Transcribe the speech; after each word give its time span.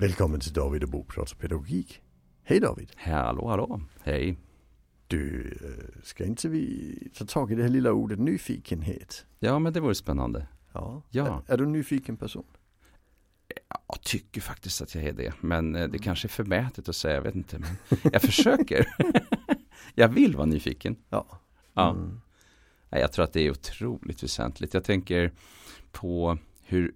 Välkommen 0.00 0.40
till 0.40 0.52
David 0.52 0.82
och 0.82 0.88
Bo 0.88 1.04
pratar 1.04 1.36
pedagogik. 1.36 2.02
Hej 2.42 2.60
David! 2.60 2.92
Hallå, 2.96 3.48
hallå, 3.48 3.80
hej. 4.02 4.38
Du, 5.06 5.58
eh, 5.62 6.02
ska 6.02 6.24
inte 6.24 6.48
vi 6.48 7.10
ta 7.14 7.24
tag 7.24 7.52
i 7.52 7.54
det 7.54 7.62
här 7.62 7.70
lilla 7.70 7.92
ordet 7.92 8.18
nyfikenhet? 8.18 9.26
Ja, 9.38 9.58
men 9.58 9.72
det 9.72 9.80
vore 9.80 9.94
spännande. 9.94 10.46
Ja. 10.72 11.02
Ja. 11.10 11.42
Är, 11.46 11.52
är 11.52 11.58
du 11.58 11.64
en 11.64 11.72
nyfiken 11.72 12.16
person? 12.16 12.44
Jag 13.88 14.02
tycker 14.02 14.40
faktiskt 14.40 14.82
att 14.82 14.94
jag 14.94 15.04
är 15.04 15.12
det, 15.12 15.32
men 15.40 15.74
eh, 15.74 15.88
det 15.88 15.98
kanske 15.98 16.26
är 16.26 16.30
förmätet 16.30 16.88
att 16.88 16.96
säga, 16.96 17.14
jag 17.14 17.22
vet 17.22 17.34
inte. 17.34 17.58
Men 17.58 18.00
jag 18.12 18.22
försöker. 18.32 18.86
jag 19.94 20.08
vill 20.08 20.36
vara 20.36 20.46
nyfiken. 20.46 20.96
Ja. 21.10 21.40
Ja. 21.74 21.90
Mm. 21.90 22.20
Jag 22.90 23.12
tror 23.12 23.24
att 23.24 23.32
det 23.32 23.40
är 23.40 23.50
otroligt 23.50 24.22
väsentligt. 24.22 24.74
Jag 24.74 24.84
tänker 24.84 25.32
på 25.92 26.38
hur, 26.62 26.94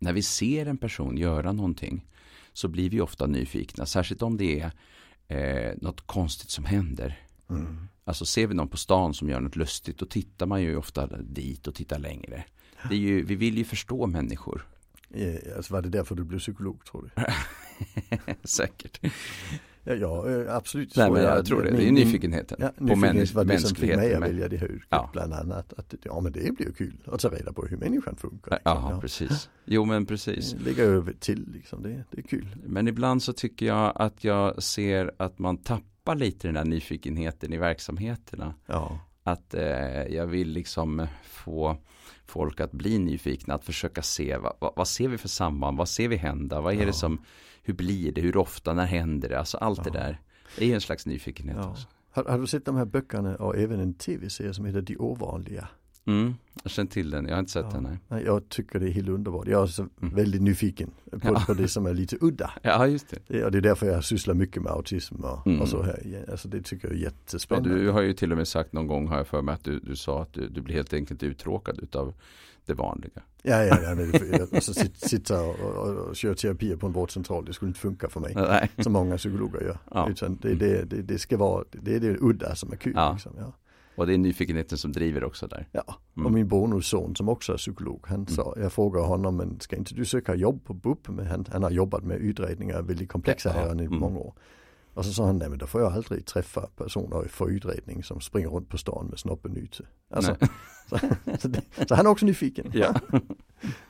när 0.00 0.12
vi 0.12 0.22
ser 0.22 0.66
en 0.66 0.76
person 0.76 1.16
göra 1.16 1.52
någonting, 1.52 2.06
så 2.52 2.68
blir 2.68 2.90
vi 2.90 3.00
ofta 3.00 3.26
nyfikna, 3.26 3.86
särskilt 3.86 4.22
om 4.22 4.36
det 4.36 4.60
är 4.60 4.72
eh, 5.28 5.74
något 5.80 6.06
konstigt 6.06 6.50
som 6.50 6.64
händer. 6.64 7.18
Mm. 7.50 7.88
Alltså 8.04 8.26
ser 8.26 8.46
vi 8.46 8.54
någon 8.54 8.68
på 8.68 8.76
stan 8.76 9.14
som 9.14 9.28
gör 9.28 9.40
något 9.40 9.56
lustigt, 9.56 9.98
då 9.98 10.06
tittar 10.06 10.46
man 10.46 10.62
ju 10.62 10.76
ofta 10.76 11.06
dit 11.06 11.66
och 11.66 11.74
tittar 11.74 11.98
längre. 11.98 12.44
Det 12.88 12.94
är 12.94 12.98
ju, 12.98 13.24
vi 13.24 13.34
vill 13.34 13.58
ju 13.58 13.64
förstå 13.64 14.06
människor. 14.06 14.66
Eh, 15.14 15.56
Alltså 15.56 15.72
var 15.74 15.82
det 15.82 15.88
därför 15.88 16.14
du 16.14 16.24
blev 16.24 16.38
psykolog 16.38 16.84
tror 16.84 17.10
du? 17.14 17.22
Säkert. 18.48 19.00
Ja, 19.84 19.94
ja 19.94 20.28
eh, 20.30 20.56
absolut. 20.56 20.96
Nej, 20.96 21.06
Så 21.06 21.12
men 21.12 21.22
jag 21.22 21.38
jag- 21.38 21.46
tror 21.46 21.62
det. 21.62 21.70
min- 21.70 21.80
Det 21.80 21.88
är 21.88 22.04
nyfikenheten 22.04 22.56
Ja, 22.60 22.68
på 22.78 22.84
nyfikenhet 22.84 23.14
människ- 23.14 23.34
var 23.34 23.44
det 23.44 23.58
som 23.58 23.76
fick 23.76 23.96
mig 23.96 24.14
att 24.14 24.22
välja 24.22 24.48
det 24.48 24.56
här 24.56 24.70
yrket 24.72 24.86
Ja. 24.90 25.10
bland 25.12 25.32
annat. 25.32 25.72
Att, 25.72 25.94
ja 26.02 26.20
men 26.20 26.32
det 26.32 26.56
blir 26.56 26.66
ju 26.66 26.72
kul 26.72 26.96
att 27.06 27.20
ta 27.20 27.28
reda 27.28 27.52
på 27.52 27.66
hur 27.66 27.76
människan 27.76 28.16
funkar. 28.16 28.58
Ja, 28.64 28.98
precis. 29.00 29.48
Jo, 29.64 29.84
men 29.84 30.06
precis. 30.06 30.54
Ligger 30.64 30.84
över 30.84 31.12
till 31.12 31.48
liksom, 31.52 31.82
det, 31.82 32.04
det 32.10 32.18
är 32.18 32.22
kul. 32.22 32.56
Men 32.66 32.88
ibland 32.88 33.22
så 33.22 33.32
tycker 33.32 33.66
jag 33.66 33.92
att 33.94 34.24
jag 34.24 34.62
ser 34.62 35.10
att 35.16 35.38
man 35.38 35.56
tappar 35.56 36.14
lite 36.14 36.48
den 36.48 36.54
där 36.54 36.64
nyfikenheten 36.64 37.52
i 37.52 37.56
verksamheterna. 37.58 38.54
Ja, 38.66 38.98
Att 39.22 39.54
eh, 39.54 39.62
jag 40.14 40.26
vill 40.26 40.48
liksom 40.48 41.06
få 41.24 41.76
folk 42.26 42.60
att 42.60 42.72
bli 42.72 42.98
nyfikna, 42.98 43.54
att 43.54 43.64
försöka 43.64 44.02
se 44.02 44.36
vad, 44.36 44.52
vad, 44.60 44.72
vad 44.76 44.88
ser 44.88 45.08
vi 45.08 45.18
för 45.18 45.28
samband, 45.28 45.78
vad 45.78 45.88
ser 45.88 46.08
vi 46.08 46.16
hända, 46.16 46.60
vad 46.60 46.74
är 46.74 46.78
Ja. 46.80 46.86
det 46.86 46.92
som, 46.92 47.24
hur 47.62 47.74
blir 47.74 48.12
det, 48.12 48.20
hur 48.20 48.36
ofta, 48.36 48.74
när 48.74 48.86
händer 48.86 49.28
det, 49.28 49.38
alltså 49.38 49.56
allt 49.56 49.84
det 49.84 49.90
där. 49.90 50.20
Det 50.56 50.64
är 50.64 50.68
ju 50.68 50.74
en 50.74 50.80
slags 50.80 51.06
nyfikenhet 51.06 51.56
har, 52.10 52.24
har 52.24 52.38
du 52.38 52.46
sett 52.46 52.64
de 52.64 52.76
här 52.76 52.84
böckerna 52.84 53.36
och 53.36 53.56
även 53.56 53.80
en 53.80 53.94
tv-serie 53.94 54.54
som 54.54 54.64
heter 54.64 54.82
De 54.82 54.96
ovanliga? 54.96 55.68
Mm, 56.06 56.34
jag 56.62 56.70
känner 56.72 56.90
till 56.90 57.10
den, 57.10 57.24
jag 57.26 57.32
har 57.34 57.38
inte 57.40 57.52
sett 57.52 57.66
Ja. 57.70 57.80
den. 57.80 57.98
Nej. 58.08 58.22
Jag 58.24 58.48
tycker 58.48 58.78
det 58.80 58.86
är 58.86 58.90
helt 58.90 59.08
underbart. 59.08 59.46
Jag 59.48 59.62
är 59.62 59.66
så 59.66 59.86
Mm. 60.02 60.14
väldigt 60.14 60.42
nyfiken 60.42 60.90
på, 61.10 61.18
Ja. 61.22 61.42
på 61.46 61.54
det 61.54 61.68
som 61.68 61.86
är 61.86 61.94
lite 61.94 62.16
udda. 62.20 62.50
Ja, 62.62 62.86
just 62.86 63.08
det. 63.10 63.18
Det, 63.26 63.44
och 63.44 63.50
det 63.52 63.58
är 63.58 63.62
därför 63.62 63.86
jag 63.86 64.04
sysslar 64.04 64.34
mycket 64.34 64.62
med 64.62 64.72
autism 64.72 65.14
och, 65.24 65.46
Mm. 65.46 65.60
och 65.60 65.68
så 65.68 65.82
här. 65.82 66.24
Alltså 66.30 66.48
det 66.48 66.62
tycker 66.62 66.88
jag 66.88 66.96
är 66.96 67.00
Ja, 67.00 67.04
jättespännande. 67.04 67.74
du 67.74 67.90
har 67.90 68.00
ju 68.02 68.12
till 68.12 68.30
och 68.32 68.38
med 68.38 68.48
sagt 68.48 68.72
någon 68.72 68.86
gång 68.86 69.08
har 69.08 69.16
jag 69.16 69.26
för 69.26 69.42
mig 69.42 69.54
att 69.54 69.64
du, 69.64 69.78
du 69.80 69.96
sa 69.96 70.22
att 70.22 70.32
du, 70.32 70.48
du 70.48 70.60
blir 70.60 70.74
helt 70.74 70.92
enkelt 70.92 71.22
uttråkad 71.22 71.78
utav 71.82 72.14
det 72.66 72.74
vanliga. 72.74 73.22
Ja, 73.42 73.64
ja, 73.64 73.78
ja 73.82 73.94
men 73.94 74.12
alltså 74.54 74.74
sit, 74.74 74.96
sitta 74.96 75.42
och, 75.42 75.60
och, 75.60 75.88
och 76.08 76.16
köra 76.16 76.34
terapier 76.34 76.76
på 76.76 76.86
en 76.86 76.92
vårdcentral, 76.92 77.44
det 77.44 77.52
skulle 77.52 77.68
inte 77.68 77.80
funka 77.80 78.08
för 78.08 78.20
mig. 78.20 78.32
Nej. 78.34 78.70
Som 78.78 78.92
många 78.92 79.16
psykologer 79.16 79.60
gör. 79.60 79.78
Ja. 79.90 80.08
Utan 80.10 80.36
det, 80.42 80.54
det, 80.54 80.84
det, 80.84 81.02
det 81.02 81.18
ska 81.18 81.36
vara, 81.36 81.64
det 81.72 81.94
är 81.96 82.00
det 82.00 82.16
udda 82.20 82.54
som 82.54 82.72
är 82.72 82.76
kul. 82.76 82.92
Ja. 82.96 83.12
Liksom, 83.12 83.32
ja. 83.38 83.52
Och 84.00 84.06
det 84.06 84.14
är 84.14 84.18
nyfikenheten 84.18 84.78
som 84.78 84.92
driver 84.92 85.24
också 85.24 85.46
där. 85.46 85.66
Ja, 85.72 85.96
Mm. 86.16 86.26
och 86.26 86.32
min 86.32 86.48
bonusson 86.48 87.16
som 87.16 87.28
också 87.28 87.52
är 87.52 87.56
psykolog, 87.56 88.04
han 88.08 88.26
sa, 88.26 88.54
jag 88.56 88.72
frågade 88.72 89.06
honom, 89.06 89.36
men 89.36 89.60
ska 89.60 89.76
inte 89.76 89.94
du 89.94 90.04
söka 90.04 90.34
jobb 90.34 90.64
på 90.64 90.74
BUP? 90.74 91.08
Men 91.08 91.26
han, 91.26 91.44
han 91.52 91.62
har 91.62 91.70
jobbat 91.70 92.04
med 92.04 92.16
utredningar, 92.16 92.82
väldigt 92.82 93.08
komplexa 93.08 93.52
Ja, 93.54 93.60
ärenden 93.60 93.80
i 93.80 93.86
mm. 93.86 93.98
många 94.00 94.18
år. 94.18 94.34
Och 94.94 95.04
så 95.04 95.12
sa 95.12 95.26
han, 95.26 95.38
nej 95.38 95.48
men 95.48 95.58
då 95.58 95.66
får 95.66 95.80
jag 95.80 95.92
aldrig 95.92 96.26
träffa 96.26 96.60
personer 96.76 97.28
för 97.28 97.50
utredning 97.50 98.02
som 98.02 98.20
springer 98.20 98.48
runt 98.48 98.68
på 98.68 98.78
stan 98.78 99.06
med 99.06 99.18
snoppen 99.18 99.56
ute. 99.56 99.84
Alltså, 100.10 100.36
så, 100.90 100.98
så, 101.38 101.48
det, 101.48 101.62
så 101.88 101.94
han 101.94 102.06
är 102.06 102.10
också 102.10 102.26
nyfiken. 102.26 102.70
Ja. 102.74 102.94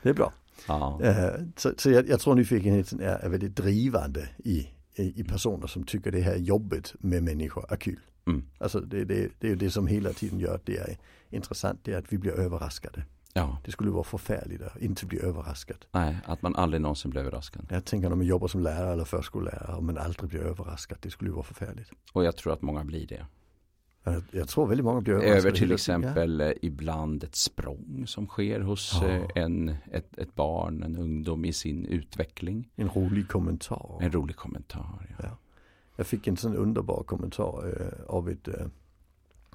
Det 0.03 0.09
är 0.09 0.13
bra. 0.13 0.33
Ja. 0.67 0.99
Eh, 1.03 1.29
Så, 1.55 1.71
så 1.77 1.89
jag, 1.91 2.09
jag 2.09 2.19
tror 2.19 2.35
nyfikenheten 2.35 2.99
är, 2.99 3.05
är 3.25 3.29
väldigt 3.29 3.55
drivande 3.55 4.29
i, 4.37 4.67
i, 4.95 5.21
i 5.21 5.23
personer 5.23 5.67
som 5.67 5.83
tycker 5.83 6.11
det 6.11 6.21
här 6.21 6.35
jobbet 6.35 6.93
med 6.99 7.23
människor 7.23 7.65
är 7.69 7.75
kul. 7.77 7.99
Mm. 8.27 8.43
Alltså 8.57 8.79
det, 8.79 9.05
det, 9.05 9.31
det 9.39 9.49
är 9.51 9.55
det 9.55 9.71
som 9.71 9.87
hela 9.87 10.13
tiden 10.13 10.39
gör 10.39 10.55
att 10.55 10.65
det 10.65 10.77
är 10.77 10.97
intressant, 11.29 11.79
det 11.83 11.93
är 11.93 11.97
att 11.97 12.13
vi 12.13 12.17
blir 12.17 12.31
överraskade. 12.31 13.03
ja. 13.33 13.57
Det 13.65 13.71
skulle 13.71 13.91
vara 13.91 14.03
förfärligt 14.03 14.61
att 14.61 14.77
inte 14.81 15.05
bli 15.05 15.19
överraskad. 15.21 15.85
Nej, 15.91 16.17
att 16.25 16.41
man 16.41 16.55
aldrig 16.55 16.81
någonsin 16.81 17.11
blir 17.11 17.21
överraskad. 17.21 17.65
Jag 17.69 17.85
tänker 17.85 18.09
när 18.09 18.15
man 18.15 18.25
jobbar 18.25 18.47
som 18.47 18.61
lärare 18.61 18.93
eller 18.93 19.05
förskollärare 19.05 19.75
och 19.75 19.83
man 19.83 19.97
aldrig 19.97 20.29
blir 20.29 20.39
överraskad, 20.41 20.97
det 21.01 21.09
skulle 21.09 21.31
vara 21.31 21.43
förfärligt. 21.43 21.91
Och 22.13 22.23
jag 22.23 22.35
tror 22.35 22.53
att 22.53 22.61
många 22.61 22.83
blir 22.83 23.07
det. 23.07 23.25
Jag, 24.03 24.23
jag 24.31 24.47
tror 24.47 24.67
väldigt 24.67 24.85
många 24.85 25.01
blir 25.01 25.13
överraskade. 25.13 25.37
Över 25.37 25.51
till 25.51 25.71
exempel 25.71 26.41
eh, 26.41 26.51
ibland 26.61 27.23
ett 27.23 27.35
språng 27.35 28.03
som 28.07 28.27
sker 28.27 28.59
hos 28.59 28.99
Ja. 29.01 29.07
eh, 29.07 29.23
en, 29.35 29.75
ett, 29.91 30.17
ett 30.17 30.35
barn, 30.35 30.83
en 30.83 30.97
ungdom 30.97 31.45
i 31.45 31.53
sin 31.53 31.85
utveckling. 31.85 32.69
Ja, 32.75 32.83
en 32.83 32.89
rolig 32.89 33.27
kommentar. 33.27 33.97
En 34.01 34.11
rolig 34.11 34.35
kommentar. 34.35 35.15
Ja. 35.23 35.37
Ja. 36.01 36.03
Jag 36.03 36.07
fick 36.07 36.27
en 36.27 36.37
sån 36.37 36.55
underbar 36.55 37.03
kommentar 37.03 37.81
eh, 37.81 38.05
av 38.15 38.29
ett, 38.29 38.47
eh, 38.47 38.65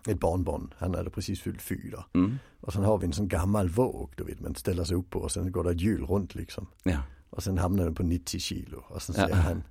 ett 0.08 0.20
barnbarn. 0.20 0.74
Han 0.78 0.94
hade 0.94 1.10
precis 1.10 1.40
fyllt 1.40 1.62
fyra. 1.62 2.04
Mm. 2.14 2.38
Och 2.60 2.72
sen 2.72 2.84
har 2.84 2.98
vi 2.98 3.06
en 3.06 3.12
sån 3.12 3.28
gammal 3.28 3.68
våg, 3.68 4.12
du 4.16 4.24
vet, 4.24 4.40
man 4.40 4.54
ställer 4.54 4.84
sig 4.84 4.96
upp 4.96 5.10
på 5.10 5.18
och 5.18 5.32
sen 5.32 5.52
går 5.52 5.64
det 5.64 5.70
ett 5.70 5.80
hjul 5.80 6.04
runt 6.06 6.34
liksom. 6.34 6.66
ja. 6.84 6.98
Och 7.30 7.42
sen 7.42 7.58
hamnar 7.58 7.84
den 7.84 7.94
på 7.94 8.02
90 8.02 8.40
kilo 8.40 8.82
och 8.88 9.02
sen 9.02 9.14
Ja. 9.18 9.22
säger 9.24 9.36
han 9.36 9.62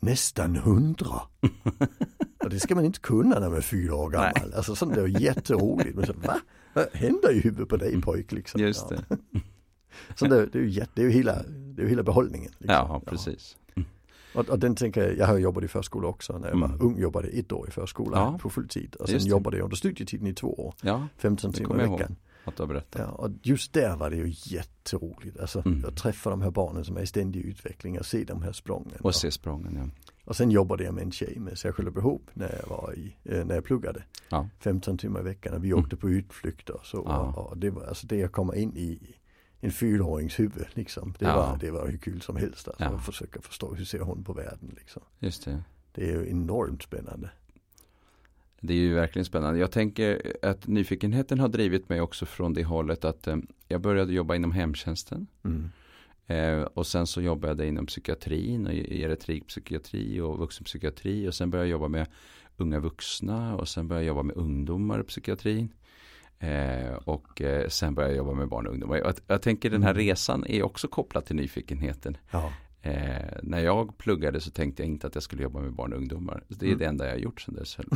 nästan 0.00 0.56
100. 0.56 1.06
och 2.44 2.50
det 2.50 2.60
ska 2.60 2.74
man 2.74 2.84
inte 2.84 3.00
kunna 3.00 3.38
när 3.38 3.48
man 3.48 3.56
är 3.58 3.60
fyra 3.62 3.94
år 3.94 4.10
gammal. 4.10 4.54
Alltså 4.56 4.74
sånt 4.76 4.96
är 4.96 5.06
jätteroligt. 5.06 5.96
Men 5.96 6.06
så, 6.06 6.12
va? 6.12 6.40
Vad 6.74 6.86
händer 6.92 7.32
i 7.32 7.40
huvudet 7.40 7.68
på 7.68 7.76
dig 7.76 8.00
pojk 8.02 8.32
liksom? 8.32 8.60
Just 8.60 8.86
Ja. 8.90 8.96
det. 9.10 9.16
Så 10.16 10.26
det, 10.26 10.46
det 10.46 10.58
är 10.58 10.62
ju 10.62 10.70
jätte, 10.70 10.90
det 10.94 11.00
är 11.02 11.04
ju 11.04 11.10
hela, 11.10 11.42
det 11.42 11.82
är 11.82 11.84
ju 11.84 11.88
hela 11.88 12.02
behållningen. 12.02 12.52
Liksom. 12.58 12.74
Ja, 12.74 13.02
precis. 13.06 13.56
Och, 14.34 14.48
och 14.48 14.58
den 14.58 14.74
tänker 14.74 15.02
jag, 15.08 15.16
jag 15.18 15.26
har 15.26 15.38
jobbat 15.38 15.64
i 15.64 15.68
förskola 15.68 16.08
också. 16.08 16.38
När 16.38 16.48
jag 16.48 16.56
var 16.56 16.66
Mm. 16.68 16.80
ung 16.80 16.98
jobbade 16.98 17.28
jag 17.28 17.38
ett 17.38 17.52
år 17.52 17.68
i 17.68 17.70
förskolan 17.70 18.32
Ja. 18.32 18.38
på 18.38 18.50
fulltid. 18.50 18.94
Och 18.94 19.08
Just 19.08 19.20
sen 19.22 19.28
det. 19.28 19.30
jobbade 19.30 19.56
jag 19.56 19.64
under 19.64 19.76
studietiden 19.76 20.26
i 20.26 20.34
två 20.34 20.54
år. 20.66 20.74
Ja, 20.82 21.06
15 21.16 21.50
Det 21.50 21.56
timmar 21.58 21.84
i 21.86 21.88
veckan. 21.90 22.16
att 22.44 22.56
du 22.56 22.66
berättat. 22.66 23.00
Ja, 23.00 23.06
och 23.12 23.30
just 23.42 23.72
där 23.72 23.96
var 23.96 24.10
det 24.10 24.16
ju 24.16 24.32
jätteroligt. 24.44 25.40
Alltså 25.40 25.62
Mm. 25.66 25.84
att 25.84 25.96
träffa 25.96 26.30
de 26.30 26.42
här 26.42 26.50
barnen 26.50 26.84
som 26.84 26.96
är 26.96 27.00
i 27.02 27.06
ständig 27.06 27.40
utveckling 27.44 27.98
och 27.98 28.06
se 28.06 28.24
de 28.24 28.42
här 28.42 28.52
sprången. 28.52 28.92
Och 29.00 29.14
se 29.14 29.30
sprången, 29.30 29.74
ja. 29.76 30.12
och 30.24 30.36
sen 30.36 30.50
jobbade 30.50 30.84
jag 30.84 30.94
med 30.94 31.04
en 31.04 31.12
tjej 31.12 31.36
med 31.38 31.58
särskilda 31.58 31.90
behov 31.90 32.20
när 32.34 32.58
jag 32.62 32.68
var 32.76 32.94
i, 32.96 33.16
eh, 33.24 33.44
när 33.44 33.54
jag 33.54 33.64
pluggade. 33.64 34.02
Ja. 34.28 34.48
15 34.60 34.98
timmar 34.98 35.20
i 35.20 35.22
veckan 35.24 35.54
och 35.54 35.64
vi 35.64 35.68
Mm. 35.70 35.80
åkte 35.84 35.96
på 35.96 36.10
utflykter 36.10 36.74
och 36.74 36.86
så. 36.86 37.02
Ja. 37.06 37.18
Och, 37.36 37.50
och 37.50 37.58
det 37.58 37.70
var 37.70 37.82
alltså 37.84 38.06
det 38.06 38.16
jag 38.16 38.32
kommer 38.32 38.54
in 38.54 38.76
i 38.76 39.14
en 39.64 39.70
fyraårings 39.72 40.38
huvud 40.38 40.66
liksom. 40.74 41.14
Det, 41.18 41.24
Ja. 41.24 41.36
var, 41.36 41.58
det 41.60 41.70
var 41.70 41.88
hur 41.88 41.98
kul 41.98 42.20
som 42.22 42.36
helst 42.36 42.68
alltså. 42.68 42.84
Ja. 42.84 42.90
Att 42.90 43.04
försöka 43.04 43.40
förstå 43.40 43.74
hur 43.74 43.84
ser 43.84 43.98
hon 44.00 44.24
på 44.24 44.32
världen 44.32 44.74
liksom. 44.76 45.02
Just 45.18 45.44
det. 45.44 45.62
Det 45.92 46.10
är 46.10 46.12
ju 46.20 46.30
enormt 46.30 46.82
spännande. 46.82 47.30
Det 48.60 48.72
är 48.72 48.78
ju 48.78 48.94
verkligen 48.94 49.24
spännande. 49.24 49.60
Jag 49.60 49.70
tänker 49.70 50.36
att 50.42 50.66
nyfikenheten 50.66 51.40
har 51.40 51.48
drivit 51.48 51.88
mig 51.88 52.00
också 52.00 52.26
från 52.26 52.54
det 52.54 52.64
hållet 52.64 53.04
att 53.04 53.26
eh, 53.26 53.36
jag 53.68 53.80
började 53.80 54.12
jobba 54.12 54.34
inom 54.34 54.52
hemtjänsten. 54.52 55.26
Mm. 55.44 55.70
Eh, 56.26 56.62
och 56.62 56.86
sen 56.86 57.06
så 57.06 57.20
jobbade 57.22 57.62
jag 57.62 57.68
inom 57.68 57.86
psykiatrin, 57.86 58.66
och 58.66 58.72
geriatrikpsykiatri 58.72 60.20
och 60.20 60.38
vuxenpsykiatri. 60.38 61.28
Och 61.28 61.34
sen 61.34 61.50
började 61.50 61.68
jag 61.68 61.72
jobba 61.72 61.88
med 61.88 62.06
unga 62.56 62.78
vuxna 62.80 63.56
och 63.56 63.68
sen 63.68 63.88
började 63.88 64.04
jag 64.04 64.08
jobba 64.08 64.22
med 64.22 64.36
ungdomar 64.36 65.00
i 65.00 65.04
psykiatrin. 65.04 65.72
Eh, 66.42 66.94
och 67.04 67.42
eh, 67.42 67.68
sen 67.68 67.94
började 67.94 68.14
jag 68.14 68.18
jobba 68.18 68.34
med 68.34 68.48
barn 68.48 68.66
och 68.66 68.72
ungdomar. 68.72 68.96
Jag, 68.96 69.14
jag 69.26 69.42
tänker 69.42 69.70
den 69.70 69.82
här 69.82 69.90
Mm. 69.90 70.02
resan 70.06 70.46
är 70.46 70.62
också 70.62 70.88
kopplad 70.88 71.24
till 71.24 71.36
nyfikenheten. 71.36 72.16
Ja. 72.30 72.52
Eh, 72.82 73.38
när 73.42 73.60
jag 73.60 73.98
pluggade 73.98 74.40
så 74.40 74.50
tänkte 74.50 74.82
jag 74.82 74.88
inte 74.90 75.06
att 75.06 75.14
jag 75.14 75.22
skulle 75.22 75.42
jobba 75.42 75.60
med 75.60 75.72
barn 75.72 75.92
och 75.92 75.98
ungdomar. 75.98 76.44
Det 76.48 76.64
är 76.66 76.68
Mm. 76.68 76.78
det 76.78 76.84
enda 76.84 77.04
jag 77.04 77.12
har 77.12 77.18
gjort 77.18 77.40
sedan 77.40 77.54
dess. 77.54 77.76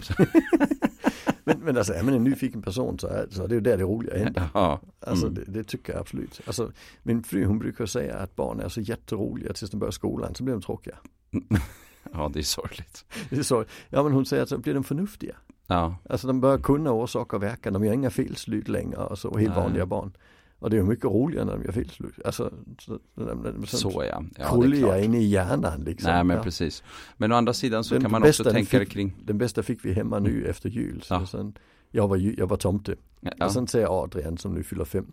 Men, 1.45 1.59
men 1.61 1.77
alltså 1.77 1.93
är 1.93 2.03
man 2.03 2.15
en 2.15 2.25
nyfiken 2.25 2.63
person 2.63 2.99
så 2.99 3.07
är, 3.07 3.27
så 3.31 3.45
är 3.45 3.49
det 3.49 3.55
ju 3.55 3.61
där 3.61 3.77
det 3.77 3.83
roliga 3.85 4.19
händer. 4.19 4.49
ja, 4.55 4.81
Alltså 5.01 5.27
mm. 5.27 5.35
det, 5.47 5.53
det 5.53 5.65
tycker 5.65 5.93
jag 5.93 6.01
absolut. 6.01 6.41
Alltså 6.47 6.73
min 7.03 7.23
fru 7.23 7.45
hon 7.45 7.59
brukar 7.59 7.87
säga 7.87 8.17
att 8.17 8.37
barn 8.37 8.61
är 8.61 8.69
så 8.69 8.81
jätteroliga 8.81 9.53
tills 9.53 9.71
de 9.71 9.77
börjar 9.79 9.91
skolan 9.93 10.35
så 10.35 10.45
blir 10.45 10.55
de 10.55 10.63
tråkiga. 10.63 10.97
ja, 12.13 12.31
det 12.35 12.39
är 12.39 12.43
sorgligt. 12.43 13.05
Det 13.31 13.37
är 13.39 13.43
så, 13.43 13.65
ja 13.89 14.03
men 14.03 14.13
hon 14.13 14.27
säger 14.27 14.43
att 14.43 14.49
så 14.49 14.59
blir 14.59 14.75
de 14.75 14.85
förnuftiga. 14.85 15.37
Ja, 15.67 15.97
Alltså 16.11 16.27
de 16.27 16.41
börjar 16.41 16.59
kunna 16.59 16.93
orsak 16.93 17.33
och 17.33 17.43
verkan, 17.43 17.73
de 17.73 17.85
gör 17.85 17.93
inga 17.93 18.11
felslut 18.11 18.69
längre 18.69 18.97
och 18.97 19.19
så, 19.19 19.39
helt 19.39 19.55
Nej. 19.55 19.63
vanliga 19.65 19.87
barn. 19.87 20.17
Och 20.59 20.71
det 20.71 20.79
är 20.79 20.83
mycket 20.83 21.05
roligare 21.05 21.45
när 21.45 21.53
de 21.57 21.65
gör 21.65 21.73
felslut. 21.73 22.15
Alltså, 22.25 22.53
så, 22.81 22.99
så, 23.67 23.77
så 23.77 24.05
ja. 24.11 24.23
ja 24.39 24.61
klart. 24.81 25.05
inne 25.05 25.19
i 25.19 25.27
hjärnan 25.27 25.81
liksom. 25.85 26.11
Nej 26.13 26.25
men 26.25 26.37
ja. 26.37 26.43
precis. 26.43 26.83
Men 27.17 27.33
å 27.33 27.35
andra 27.35 27.53
sidan 27.53 27.85
så 27.85 27.95
Den 27.95 28.03
kan 28.03 28.11
man 28.11 28.23
också 28.23 28.45
tänka 28.45 28.79
fick- 28.79 28.91
kring. 28.91 29.17
Den 29.25 29.39
bästa 29.39 29.63
fick 29.63 29.85
vi 29.85 29.93
hemma 29.93 30.19
nu 30.19 30.47
efter 30.47 30.69
jul. 30.69 31.03
Så 31.03 31.15
Ja. 31.15 31.27
sen, 31.27 31.59
jag, 31.91 32.09
var, 32.09 32.17
jag 32.17 32.47
var 32.47 32.57
tomte. 32.57 32.97
Ja, 33.21 33.47
Och 33.47 33.53
sen 33.53 33.67
säger 33.69 34.03
Adrian 34.03 34.39
som 34.39 34.55
nu 34.55 34.63
fyller 34.63 34.85
fem. 34.85 35.13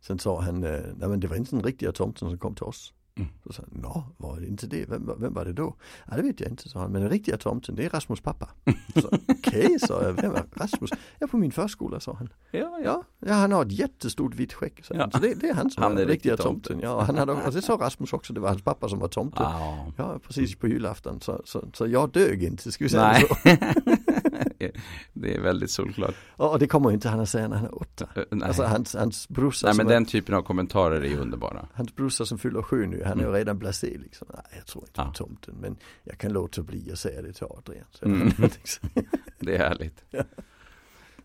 Sen 0.00 0.18
sa 0.18 0.40
han, 0.40 0.64
eh, 0.64 0.70
nej 0.96 1.08
men 1.08 1.20
det 1.20 1.26
var 1.26 1.36
inte 1.36 1.50
den 1.56 1.62
riktiga 1.64 1.92
tomten 1.92 2.28
som 2.28 2.38
kom 2.38 2.54
till 2.54 2.64
oss. 2.64 2.92
Mm. 3.18 3.28
Så 3.46 3.52
sa 3.52 3.62
han, 3.70 3.80
nå, 3.82 4.04
var 4.16 4.40
det 4.40 4.46
inte 4.46 4.66
det? 4.66 4.84
Vem, 4.88 5.10
vem 5.18 5.34
var 5.34 5.44
det 5.44 5.52
då? 5.52 5.74
Ja, 6.10 6.16
det 6.16 6.22
vet 6.22 6.40
jag 6.40 6.50
inte, 6.50 6.68
sa 6.68 6.78
han. 6.80 6.92
Men 6.92 7.00
den 7.02 7.10
riktiga 7.10 7.36
tomten, 7.36 7.74
det 7.74 7.84
är 7.84 7.90
Rasmus 7.90 8.20
pappa. 8.20 8.48
Okej, 9.28 9.64
okay, 9.64 9.78
sa 9.78 10.02
jag. 10.02 10.12
Vem 10.12 10.34
är 10.34 10.44
Rasmus? 10.54 10.90
Ja, 11.18 11.26
på 11.26 11.36
min 11.38 11.52
förskola, 11.52 12.00
sa 12.00 12.12
han. 12.14 12.28
Ja, 12.50 12.78
Ja, 12.84 13.02
ja 13.26 13.34
han 13.34 13.52
har 13.52 13.62
ett 13.64 13.72
jättestort 13.72 14.34
vitt 14.34 14.52
skägg. 14.52 14.80
Så, 14.84 14.94
Ja. 14.94 15.10
så 15.10 15.18
det, 15.18 15.34
det 15.34 15.48
är 15.48 15.54
han 15.54 15.70
som 15.70 15.82
Han 15.82 15.92
är 15.92 15.96
den 15.96 16.06
riktiga 16.08 16.32
riktig 16.32 16.44
tomten. 16.46 16.72
tomten. 16.72 16.90
Ja, 16.90 17.02
han 17.02 17.18
hade, 17.18 17.32
och 17.32 17.52
det 17.52 17.62
sa 17.62 17.76
Rasmus 17.80 18.12
också, 18.12 18.32
det 18.32 18.40
var 18.40 18.48
hans 18.48 18.62
pappa 18.62 18.88
som 18.88 18.98
var 18.98 19.08
tomten. 19.08 19.42
Ja. 19.42 19.92
Ja, 19.96 20.18
precis 20.26 20.56
på 20.56 20.68
julafton. 20.68 21.20
Så, 21.20 21.42
så, 21.44 21.64
så 21.74 21.86
jag 21.86 22.10
dög 22.10 22.42
inte, 22.44 22.72
ska 22.72 22.84
vi 22.84 22.88
säga 22.90 23.02
Nej. 23.12 23.24
så. 23.28 23.36
det 25.12 25.34
är 25.36 25.40
väldigt 25.40 25.70
solklart. 25.70 26.14
Och 26.36 26.58
det 26.58 26.66
kommer 26.66 26.90
inte 26.92 27.08
han 27.08 27.20
att 27.20 27.28
säga 27.28 27.48
när 27.48 27.56
han 27.56 27.64
är 27.66 27.82
åtta. 27.82 28.08
Eh, 28.16 28.22
Nej, 28.30 28.48
Alltså 28.48 28.62
hans, 28.62 28.94
hans 28.94 29.28
brorsa 29.28 29.66
Nej 29.66 29.76
men 29.76 29.86
är, 29.86 29.90
den 29.90 30.04
typen 30.06 30.34
av 30.34 30.42
kommentarer 30.42 31.00
är 31.00 31.08
ju 31.08 31.16
underbara. 31.16 31.68
Hans 31.74 31.94
brorsa 31.94 32.26
som 32.26 32.38
fyller 32.38 32.62
sju 32.62 32.86
nu, 32.86 33.02
han 33.04 33.12
är 33.18 33.22
ju 33.22 33.28
Mm. 33.28 33.32
redan 33.38 33.58
blasé 33.58 33.98
liksom. 33.98 34.28
Nej, 34.34 34.42
jag 34.56 34.66
tror 34.66 34.84
inte 34.84 35.00
Ja. 35.00 35.06
på 35.06 35.12
tomten, 35.12 35.54
men 35.60 35.76
jag 36.04 36.18
kan 36.18 36.32
låta 36.32 36.62
bli 36.62 36.92
att 36.92 36.98
säga 36.98 37.22
det 37.22 37.32
till 37.32 37.46
Adrian. 37.50 37.84
Mm. 38.02 38.32
Det 39.38 39.54
är 39.54 39.58
härligt. 39.58 40.04
Ja. 40.10 40.22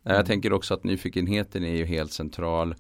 Nej, 0.03 0.15
Jag 0.15 0.25
tänker 0.25 0.53
också 0.53 0.73
att 0.73 0.83
nyfikenheten 0.83 1.63
är 1.63 1.75
ju 1.75 1.85
helt 1.85 2.11
central 2.11 2.75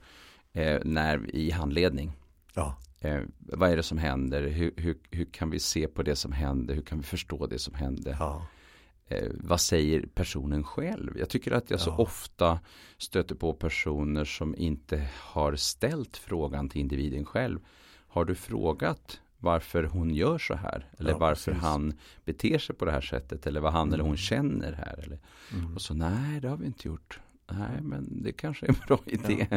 eh, 0.53 0.79
när, 0.85 1.35
i 1.35 1.51
handledning. 1.51 2.11
ja, 2.53 2.77
Eh, 3.03 3.19
vad 3.39 3.69
är 3.71 3.77
det 3.77 3.83
som 3.83 3.97
händer? 3.97 4.47
Hur, 4.47 4.71
hur, 4.77 4.97
hur 5.11 5.25
kan 5.25 5.49
vi 5.49 5.59
se 5.59 5.87
på 5.87 6.03
det 6.03 6.15
som 6.15 6.31
händer? 6.31 6.75
Hur 6.75 6.81
kan 6.81 6.97
vi 6.97 7.03
förstå 7.03 7.47
det 7.47 7.59
som 7.59 7.73
händer? 7.73 8.15
ja, 8.19 8.47
Eh, 9.11 9.27
vad 9.33 9.61
säger 9.61 10.05
personen 10.13 10.63
själv? 10.63 11.17
Jag 11.19 11.29
tycker 11.29 11.51
att 11.51 11.69
jag 11.69 11.79
så 11.79 11.89
Ja. 11.89 11.97
ofta 11.97 12.59
stöter 12.97 13.35
på 13.35 13.53
personer 13.53 14.25
som 14.25 14.55
inte 14.57 15.07
har 15.19 15.55
ställt 15.55 16.17
frågan 16.17 16.69
till 16.69 16.81
individen 16.81 17.25
själv. 17.25 17.59
Har 18.07 18.25
du 18.25 18.35
frågat 18.35 19.19
varför 19.37 19.83
hon 19.83 20.13
gör 20.13 20.37
så 20.37 20.53
här? 20.53 20.85
Eller 20.99 21.11
Ja, 21.11 21.17
varför 21.17 21.51
precis. 21.51 21.63
han 21.67 21.93
beter 22.25 22.57
sig 22.59 22.75
på 22.75 22.85
det 22.85 22.91
här 22.91 23.01
sättet? 23.01 23.47
Eller 23.47 23.59
vad 23.61 23.73
han 23.73 23.87
eller 23.93 24.03
hon 24.03 24.07
Mm. 24.07 24.17
känner 24.17 24.71
här? 24.73 24.99
Eller? 25.03 25.19
mm. 25.53 25.75
Och 25.75 25.81
så 25.81 25.93
nej, 25.93 26.39
det 26.41 26.47
har 26.49 26.57
vi 26.57 26.65
inte 26.65 26.87
gjort. 26.87 27.19
Nej, 27.59 27.81
men 27.81 28.23
det 28.23 28.31
kanske 28.31 28.65
är 28.65 28.69
en 28.69 28.75
bra 28.87 28.99
idé. 29.05 29.47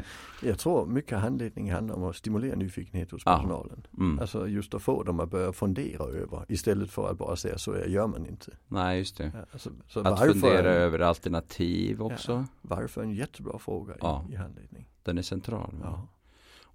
Jag 0.43 0.59
tror 0.59 0.87
mycket 0.87 1.19
handledning 1.19 1.73
handlar 1.73 1.95
om 1.95 2.05
att 2.05 2.17
stimulera 2.17 2.57
nyfikenhet 2.57 3.11
hos 3.11 3.23
Ja. 3.27 3.37
personalen. 3.37 3.87
Mm. 3.99 4.19
Alltså 4.19 4.49
just 4.49 4.75
att 4.75 4.83
få 4.83 5.03
dem 5.03 5.21
att 5.21 5.31
börja 5.31 5.53
fundera 5.53 6.05
över 6.05 6.45
istället 6.49 6.91
för 6.91 7.11
att 7.11 7.19
bara 7.19 7.37
säga 7.37 7.59
så 7.59 7.75
här 7.75 7.85
gör 7.87 8.07
man 8.07 8.27
inte. 8.27 8.53
Nej, 8.69 8.99
just 8.99 9.17
det. 9.17 9.31
Ja, 9.35 9.41
alltså, 9.53 9.71
så 9.89 10.01
Att 10.01 10.21
fundera 10.21 10.71
över 10.71 10.99
alternativ 10.99 12.03
också. 12.03 12.45
varför 12.63 13.03
en 13.03 13.11
jättebra 13.15 13.59
fråga 13.59 13.95
i, 13.95 13.99
Ja. 14.01 14.27
i 14.33 14.35
handledning. 14.37 14.89
Den 15.03 15.19
är 15.19 15.23
central. 15.23 15.75
Ja. 15.83 16.09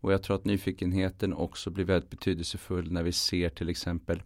Och 0.02 0.14
jag 0.14 0.24
tror 0.24 0.36
att 0.36 0.46
nyfikenheten 0.46 1.34
också 1.34 1.70
blir 1.70 1.86
väldigt 1.86 2.10
betydelsefull 2.10 2.92
när 2.92 3.04
vi 3.04 3.12
ser 3.12 3.50
till 3.50 3.70
exempel 3.70 4.24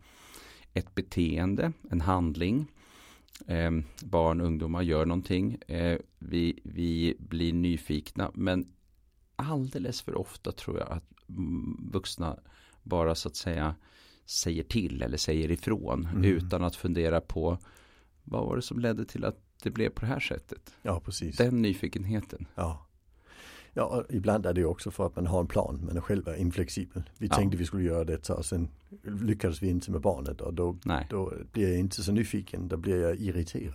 ett 0.73 0.95
beteende, 0.95 1.71
en 1.91 2.01
handling. 2.01 2.67
Eh, 3.47 3.71
barn, 4.03 4.41
ungdomar 4.41 4.81
gör 4.81 5.05
någonting. 5.05 5.57
Eh, 5.67 5.97
vi, 6.19 6.59
vi 6.63 7.15
blir 7.19 7.53
nyfikna 7.53 8.31
men 8.33 8.67
alldeles 9.35 10.01
för 10.01 10.15
ofta 10.17 10.51
tror 10.51 10.79
jag 10.79 10.91
att 10.91 11.03
vuxna 11.91 12.39
bara 12.83 13.15
så 13.15 13.27
att 13.27 13.35
säga 13.35 13.75
säger 14.25 14.63
till 14.63 15.01
eller 15.01 15.17
säger 15.17 15.51
ifrån 15.51 16.05
Mm. 16.11 16.23
utan 16.25 16.63
att 16.63 16.75
fundera 16.75 17.21
på 17.21 17.57
vad 18.23 18.45
var 18.45 18.55
det 18.55 18.61
som 18.61 18.79
ledde 18.79 19.05
till 19.05 19.25
att 19.25 19.39
det 19.63 19.69
blev 19.71 19.89
på 19.89 20.01
det 20.01 20.07
här 20.07 20.19
sättet. 20.19 20.73
ja, 20.81 20.99
precis. 20.99 21.37
Den 21.37 21.61
nyfikenheten. 21.61 22.45
Ja. 22.55 22.87
Ja, 23.73 24.03
ibland 24.09 24.45
är 24.45 24.53
det 24.53 24.65
också 24.65 24.91
för 24.91 25.05
att 25.05 25.15
man 25.15 25.27
har 25.27 25.39
en 25.39 25.47
plan, 25.47 25.79
men 25.83 25.97
är 25.97 26.01
själv 26.01 26.27
är 26.27 26.35
inflexibel. 26.35 27.03
Vi 27.17 27.27
Ja. 27.27 27.35
tänkte 27.35 27.57
vi 27.57 27.65
skulle 27.65 27.83
göra 27.83 28.03
detta 28.03 28.35
och 28.35 28.45
sen 28.45 28.67
lyckades 29.03 29.61
vi 29.63 29.69
inte 29.69 29.91
med 29.91 30.01
barnet 30.01 30.41
och 30.41 30.53
då, 30.53 30.77
då 31.09 31.33
blir 31.51 31.69
jag 31.69 31.79
inte 31.79 32.03
så 32.03 32.11
nyfiken, 32.11 32.67
då 32.67 32.77
blir 32.77 33.01
jag 33.01 33.15
irriterad. 33.15 33.73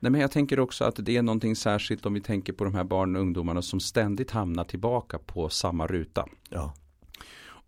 Nej, 0.00 0.12
men 0.12 0.20
jag 0.20 0.30
tänker 0.30 0.60
också 0.60 0.84
att 0.84 0.94
det 0.98 1.16
är 1.16 1.22
någonting 1.22 1.56
särskilt 1.56 2.06
om 2.06 2.14
vi 2.14 2.20
tänker 2.20 2.52
på 2.52 2.64
de 2.64 2.74
här 2.74 2.84
barnen 2.84 3.16
och 3.16 3.22
ungdomarna 3.22 3.62
som 3.62 3.80
ständigt 3.80 4.30
hamnar 4.30 4.64
tillbaka 4.64 5.18
på 5.18 5.48
samma 5.48 5.86
ruta. 5.86 6.26
Ja, 6.48 6.74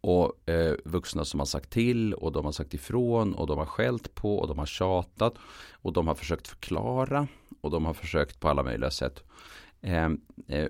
Och 0.00 0.48
eh, 0.48 0.74
vuxna 0.84 1.24
som 1.24 1.40
har 1.40 1.44
sagt 1.46 1.70
till 1.70 2.14
och 2.14 2.32
de 2.32 2.44
har 2.44 2.52
sagt 2.52 2.74
ifrån 2.74 3.34
och 3.34 3.46
de 3.46 3.58
har 3.58 3.66
skällt 3.66 4.14
på 4.14 4.38
och 4.38 4.48
de 4.48 4.58
har 4.58 4.66
tjatat 4.66 5.34
och 5.72 5.92
de 5.92 6.06
har 6.06 6.14
försökt 6.14 6.48
förklara 6.48 7.28
och 7.60 7.70
de 7.70 7.84
har 7.84 7.94
försökt 7.94 8.40
på 8.40 8.48
alla 8.48 8.62
möjliga 8.62 8.90
sätt. 8.90 9.22
Eh, 9.80 10.04
eh, 10.46 10.66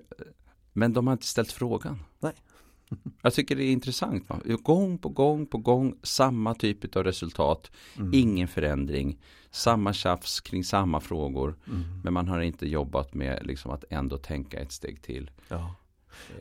men 0.79 0.93
de 0.93 1.07
har 1.07 1.13
inte 1.13 1.27
ställt 1.27 1.53
frågan. 1.53 1.99
Nej. 2.21 2.33
Jag 3.23 3.35
tycker 3.35 3.57
det 3.57 3.65
är 3.65 3.73
intressant. 3.73 4.29
Va? 4.29 4.41
Gång 4.63 4.99
på 4.99 5.09
gång 5.09 5.47
på 5.47 5.59
gång 5.59 5.95
samma 6.03 6.55
typ 6.55 6.97
av 6.97 7.05
resultat. 7.05 7.71
Mm. 7.97 8.11
Ingen 8.15 8.49
förändring. 8.49 9.19
Samma 9.51 9.93
tjafs 9.93 10.41
kring 10.41 10.65
samma 10.65 11.01
frågor. 11.01 11.57
Mm. 11.67 11.83
Men 12.05 12.13
man 12.13 12.29
har 12.29 12.41
inte 12.41 12.69
jobbat 12.69 13.15
med 13.15 13.47
liksom 13.47 13.71
att 13.71 13.85
ändå 13.91 14.19
tänka 14.19 14.61
ett 14.61 14.73
steg 14.73 15.03
till. 15.03 15.31
ja. 15.49 15.75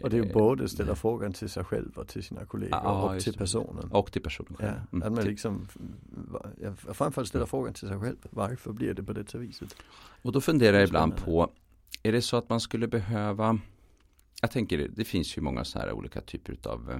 Och 0.03 0.09
det 0.09 0.17
är 0.17 0.25
Eh, 0.25 0.33
både 0.33 0.69
ställa 0.69 0.95
frågan 0.95 1.33
till 1.33 1.49
sig 1.49 1.63
själv 1.63 1.97
och 1.97 2.07
till 2.07 2.23
sina 2.23 2.45
kollegor 2.45 2.79
Ja, 2.83 3.15
och 3.15 3.21
till 3.21 3.33
personen. 3.33 3.91
Och 3.91 4.11
till 4.11 4.21
personen 4.21 4.55
Ja, 4.59 4.65
själv. 4.65 4.79
Mm. 4.91 5.07
att 5.07 5.13
man 5.13 5.25
liksom, 5.25 5.67
ja, 6.61 6.73
framförallt 6.93 7.29
ställa 7.29 7.45
frågan 7.45 7.73
till 7.73 7.87
sig 7.87 7.99
själv. 7.99 8.15
Varför 8.29 8.71
blir 8.73 8.93
det 8.93 9.03
på 9.03 9.13
det 9.13 9.35
viset? 9.35 9.75
Och 10.21 10.31
då 10.31 10.41
funderar 10.41 10.77
jag 10.77 10.87
ibland 10.87 11.17
på, 11.17 11.51
är 12.03 12.11
det 12.11 12.21
så 12.21 12.37
att 12.37 12.49
man 12.49 12.59
skulle 12.59 12.87
behöva, 12.87 13.59
jag 14.41 14.51
tänker 14.51 14.87
det 14.87 15.05
finns 15.05 15.37
ju 15.37 15.41
många 15.41 15.63
så 15.63 15.79
här 15.79 15.91
olika 15.91 16.21
typer 16.21 16.57
av 16.63 16.91
eh, 16.91 16.99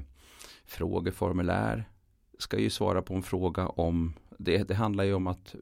frågeformulär. 0.65 1.89
Ska 2.39 2.59
ju 2.59 2.69
svara 2.69 3.01
på 3.01 3.13
en 3.13 3.23
fråga 3.23 3.67
om, 3.67 4.13
det, 4.37 4.67
det 4.67 4.75
handlar 4.75 5.03
ju 5.03 5.13
om 5.13 5.27
att 5.27 5.55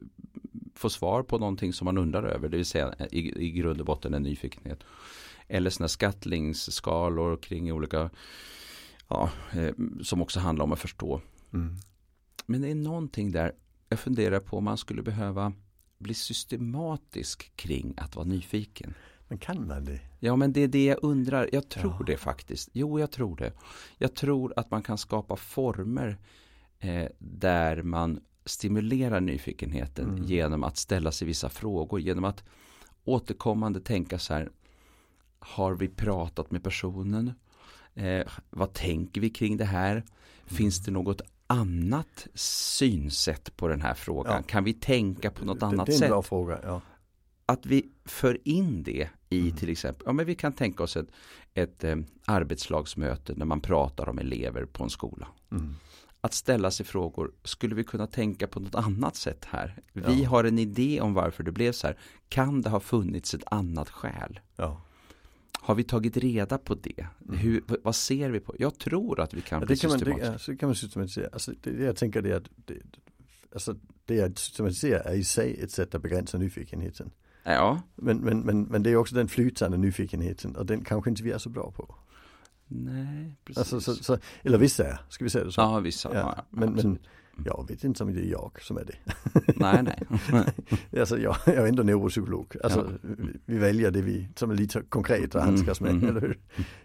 få 0.74 0.90
svar 0.90 1.22
på 1.22 1.38
någonting 1.38 1.72
som 1.72 1.84
man 1.84 1.98
undrar 1.98 2.22
över, 2.22 2.48
det 2.48 2.56
vill 2.56 2.66
säga 2.66 2.94
i, 3.10 3.46
i 3.46 3.50
grund 3.50 3.80
och 3.80 3.86
botten 3.86 4.14
en 4.14 4.22
nyfikenhet. 4.22 4.84
Eller 5.48 5.70
sådana 5.70 5.88
skattlingsskalor 5.88 7.36
kring 7.36 7.72
olika, 7.72 8.10
ja, 9.08 9.30
eh, 9.52 9.74
som 10.02 10.22
också 10.22 10.40
handlar 10.40 10.64
om 10.64 10.72
att 10.72 10.78
förstå. 10.78 11.20
Mm. 11.52 11.76
Men 12.46 12.62
det 12.62 12.70
är 12.70 12.74
någonting 12.74 13.32
där, 13.32 13.52
jag 13.88 13.98
funderar 13.98 14.40
på 14.40 14.58
om 14.58 14.64
man 14.64 14.78
skulle 14.78 15.02
behöva 15.02 15.52
bli 15.98 16.14
systematisk 16.14 17.56
kring 17.56 17.94
att 17.96 18.16
vara 18.16 18.26
nyfiken. 18.26 18.94
Men 19.28 19.38
kan 19.38 19.66
man 19.66 19.84
det? 19.84 20.00
Ja, 20.18 20.36
men 20.36 20.52
det 20.52 20.60
är 20.60 20.68
det 20.68 20.84
jag 20.84 20.98
undrar. 21.02 21.48
Jag 21.52 21.68
tror 21.68 21.96
Ja. 21.98 22.04
det 22.06 22.16
faktiskt. 22.16 22.68
Jo, 22.72 23.00
jag 23.00 23.10
tror 23.10 23.36
det. 23.36 23.52
Jag 23.98 24.14
tror 24.14 24.52
att 24.56 24.70
man 24.70 24.82
kan 24.82 24.98
skapa 24.98 25.36
former 25.36 26.18
eh, 26.78 27.08
där 27.18 27.82
man 27.82 28.20
stimulerar 28.44 29.20
nyfikenheten 29.20 30.08
Mm. 30.10 30.22
genom 30.24 30.64
att 30.64 30.76
ställa 30.76 31.12
sig 31.12 31.26
vissa 31.26 31.48
frågor, 31.48 32.00
genom 32.00 32.24
att 32.24 32.44
återkommande 33.04 33.80
tänka 33.80 34.18
så 34.18 34.34
här, 34.34 34.50
har 35.38 35.74
vi 35.74 35.88
pratat 35.88 36.50
med 36.50 36.62
personen? 36.64 37.32
Eh, 37.94 38.26
vad 38.50 38.72
tänker 38.72 39.20
vi 39.20 39.30
kring 39.30 39.56
det 39.56 39.64
här? 39.64 40.04
Finns 40.46 40.84
det 40.84 40.90
något 40.90 41.20
annat 41.46 42.26
synsätt 42.34 43.56
på 43.56 43.68
den 43.68 43.80
här 43.82 43.94
frågan? 43.94 44.32
Ja. 44.36 44.42
Kan 44.42 44.64
vi 44.64 44.72
tänka 44.74 45.30
på 45.30 45.44
något 45.44 45.60
det, 45.60 45.66
annat 45.66 45.86
det 45.86 45.92
är 45.92 45.94
en 45.94 45.98
sätt? 45.98 46.08
bra 46.08 46.22
fråga, 46.22 46.60
ja. 46.62 46.80
att 47.46 47.66
vi 47.66 47.88
för 48.06 48.38
in 48.48 48.82
det 48.82 49.08
i 49.28 49.40
Mm. 49.40 49.56
till 49.56 49.68
exempel, 49.70 50.02
ja 50.06 50.12
men 50.12 50.26
vi 50.26 50.34
kan 50.34 50.52
tänka 50.52 50.82
oss 50.82 50.96
ett, 50.96 51.08
ett 51.54 51.84
eh, 51.84 51.96
arbetslagsmöte 52.24 53.34
när 53.36 53.46
man 53.46 53.60
pratar 53.60 54.08
om 54.08 54.18
elever 54.18 54.64
på 54.64 54.84
en 54.84 54.90
skola. 54.90 55.28
Mm. 55.50 55.74
Att 56.20 56.34
ställa 56.34 56.70
sig 56.70 56.86
frågor, 56.86 57.32
skulle 57.44 57.74
vi 57.74 57.84
kunna 57.84 58.06
tänka 58.06 58.46
på 58.46 58.60
något 58.60 58.74
annat 58.74 59.16
sätt 59.16 59.44
här? 59.44 59.82
Vi 59.92 60.22
Ja. 60.22 60.28
har 60.28 60.44
en 60.44 60.58
idé 60.58 61.00
om 61.00 61.14
varför 61.14 61.42
det 61.42 61.52
blev 61.52 61.72
så 61.72 61.86
här. 61.86 61.98
Kan 62.28 62.62
det 62.62 62.70
ha 62.70 62.80
funnits 62.80 63.34
ett 63.34 63.44
annat 63.46 63.88
skäl? 63.90 64.40
Ja. 64.56 64.82
Har 65.60 65.74
vi 65.74 65.84
tagit 65.84 66.16
reda 66.16 66.58
på 66.58 66.74
det? 66.74 67.06
Mm. 67.28 67.36
Hur, 67.38 67.62
vad 67.82 67.94
ser 67.96 68.30
vi 68.30 68.40
på? 68.40 68.54
Jag 68.58 68.78
tror 68.78 69.20
att 69.20 69.34
vi 69.34 69.40
kan 69.40 69.60
Ja, 69.60 69.66
bli 69.66 69.74
det 69.74 69.80
kan 69.80 69.90
man, 69.90 69.98
det, 69.98 70.04
systematiska. 70.04 70.52
ja, 70.52 70.58
kan 70.58 70.68
man 70.68 70.76
systematisera. 70.76 71.28
Alltså, 71.32 71.52
det, 71.62 71.70
det 71.70 71.84
jag 71.84 71.96
tänker 71.96 72.22
det 72.22 72.30
är 72.30 72.36
att 72.36 72.50
det, 72.64 72.74
alltså, 73.52 73.76
det 74.04 74.20
att 74.20 74.38
systematisera 74.38 75.00
är 75.02 75.14
i 75.16 75.24
sig 75.24 75.60
ett 75.60 75.70
sätt 75.70 75.94
att 75.94 76.02
begränsa 76.02 76.38
nyfikenheten. 76.38 77.10
Ja, 77.46 77.80
Men, 77.96 78.18
men, 78.18 78.40
men, 78.40 78.62
men 78.62 78.82
det 78.82 78.90
är 78.90 78.96
också 78.96 79.14
den 79.14 79.28
flytande 79.28 79.76
nyfikenheten 79.76 80.56
och 80.56 80.66
den 80.66 80.84
kanske 80.84 81.10
inte 81.10 81.22
vi 81.22 81.30
är 81.32 81.38
så 81.38 81.48
bra 81.48 81.70
på. 81.70 81.94
nej, 82.68 83.36
precis. 83.44 83.58
Alltså, 83.58 83.80
så, 83.80 84.04
så, 84.04 84.18
eller 84.42 84.58
vissa 84.58 84.84
är, 84.86 84.98
ska 85.08 85.24
vi 85.24 85.30
säga 85.30 85.44
det 85.44 85.52
så? 85.52 85.60
ja, 85.60 85.80
vissa. 85.80 86.08
Ja, 86.14 86.20
Ja, 86.20 86.34
ja, 86.36 86.44
men, 86.50 86.72
men 86.72 86.98
jag 87.44 87.68
vet 87.68 87.84
inte 87.84 88.02
om 88.04 88.14
det 88.14 88.20
är 88.20 88.30
jag 88.30 88.50
som 88.62 88.76
är 88.76 88.84
det. 88.84 88.96
nej, 89.56 89.82
nej. 89.82 90.02
Alltså 91.00 91.18
jag, 91.18 91.36
jag 91.46 91.54
är 91.56 91.66
ändå 91.66 91.82
neuropsykolog. 91.82 92.56
Alltså 92.64 92.92
vi, 93.02 93.38
vi 93.46 93.58
väljer 93.58 93.90
det 93.90 94.02
vi, 94.02 94.28
som 94.36 94.50
är 94.50 94.54
lite 94.54 94.82
konkret 94.88 95.34
att 95.34 95.44
handskas 95.44 95.80
med, 95.80 95.90
Mm, 95.90 96.02
mm. 96.04 96.16
eller 96.16 96.20
hur? 96.26 96.38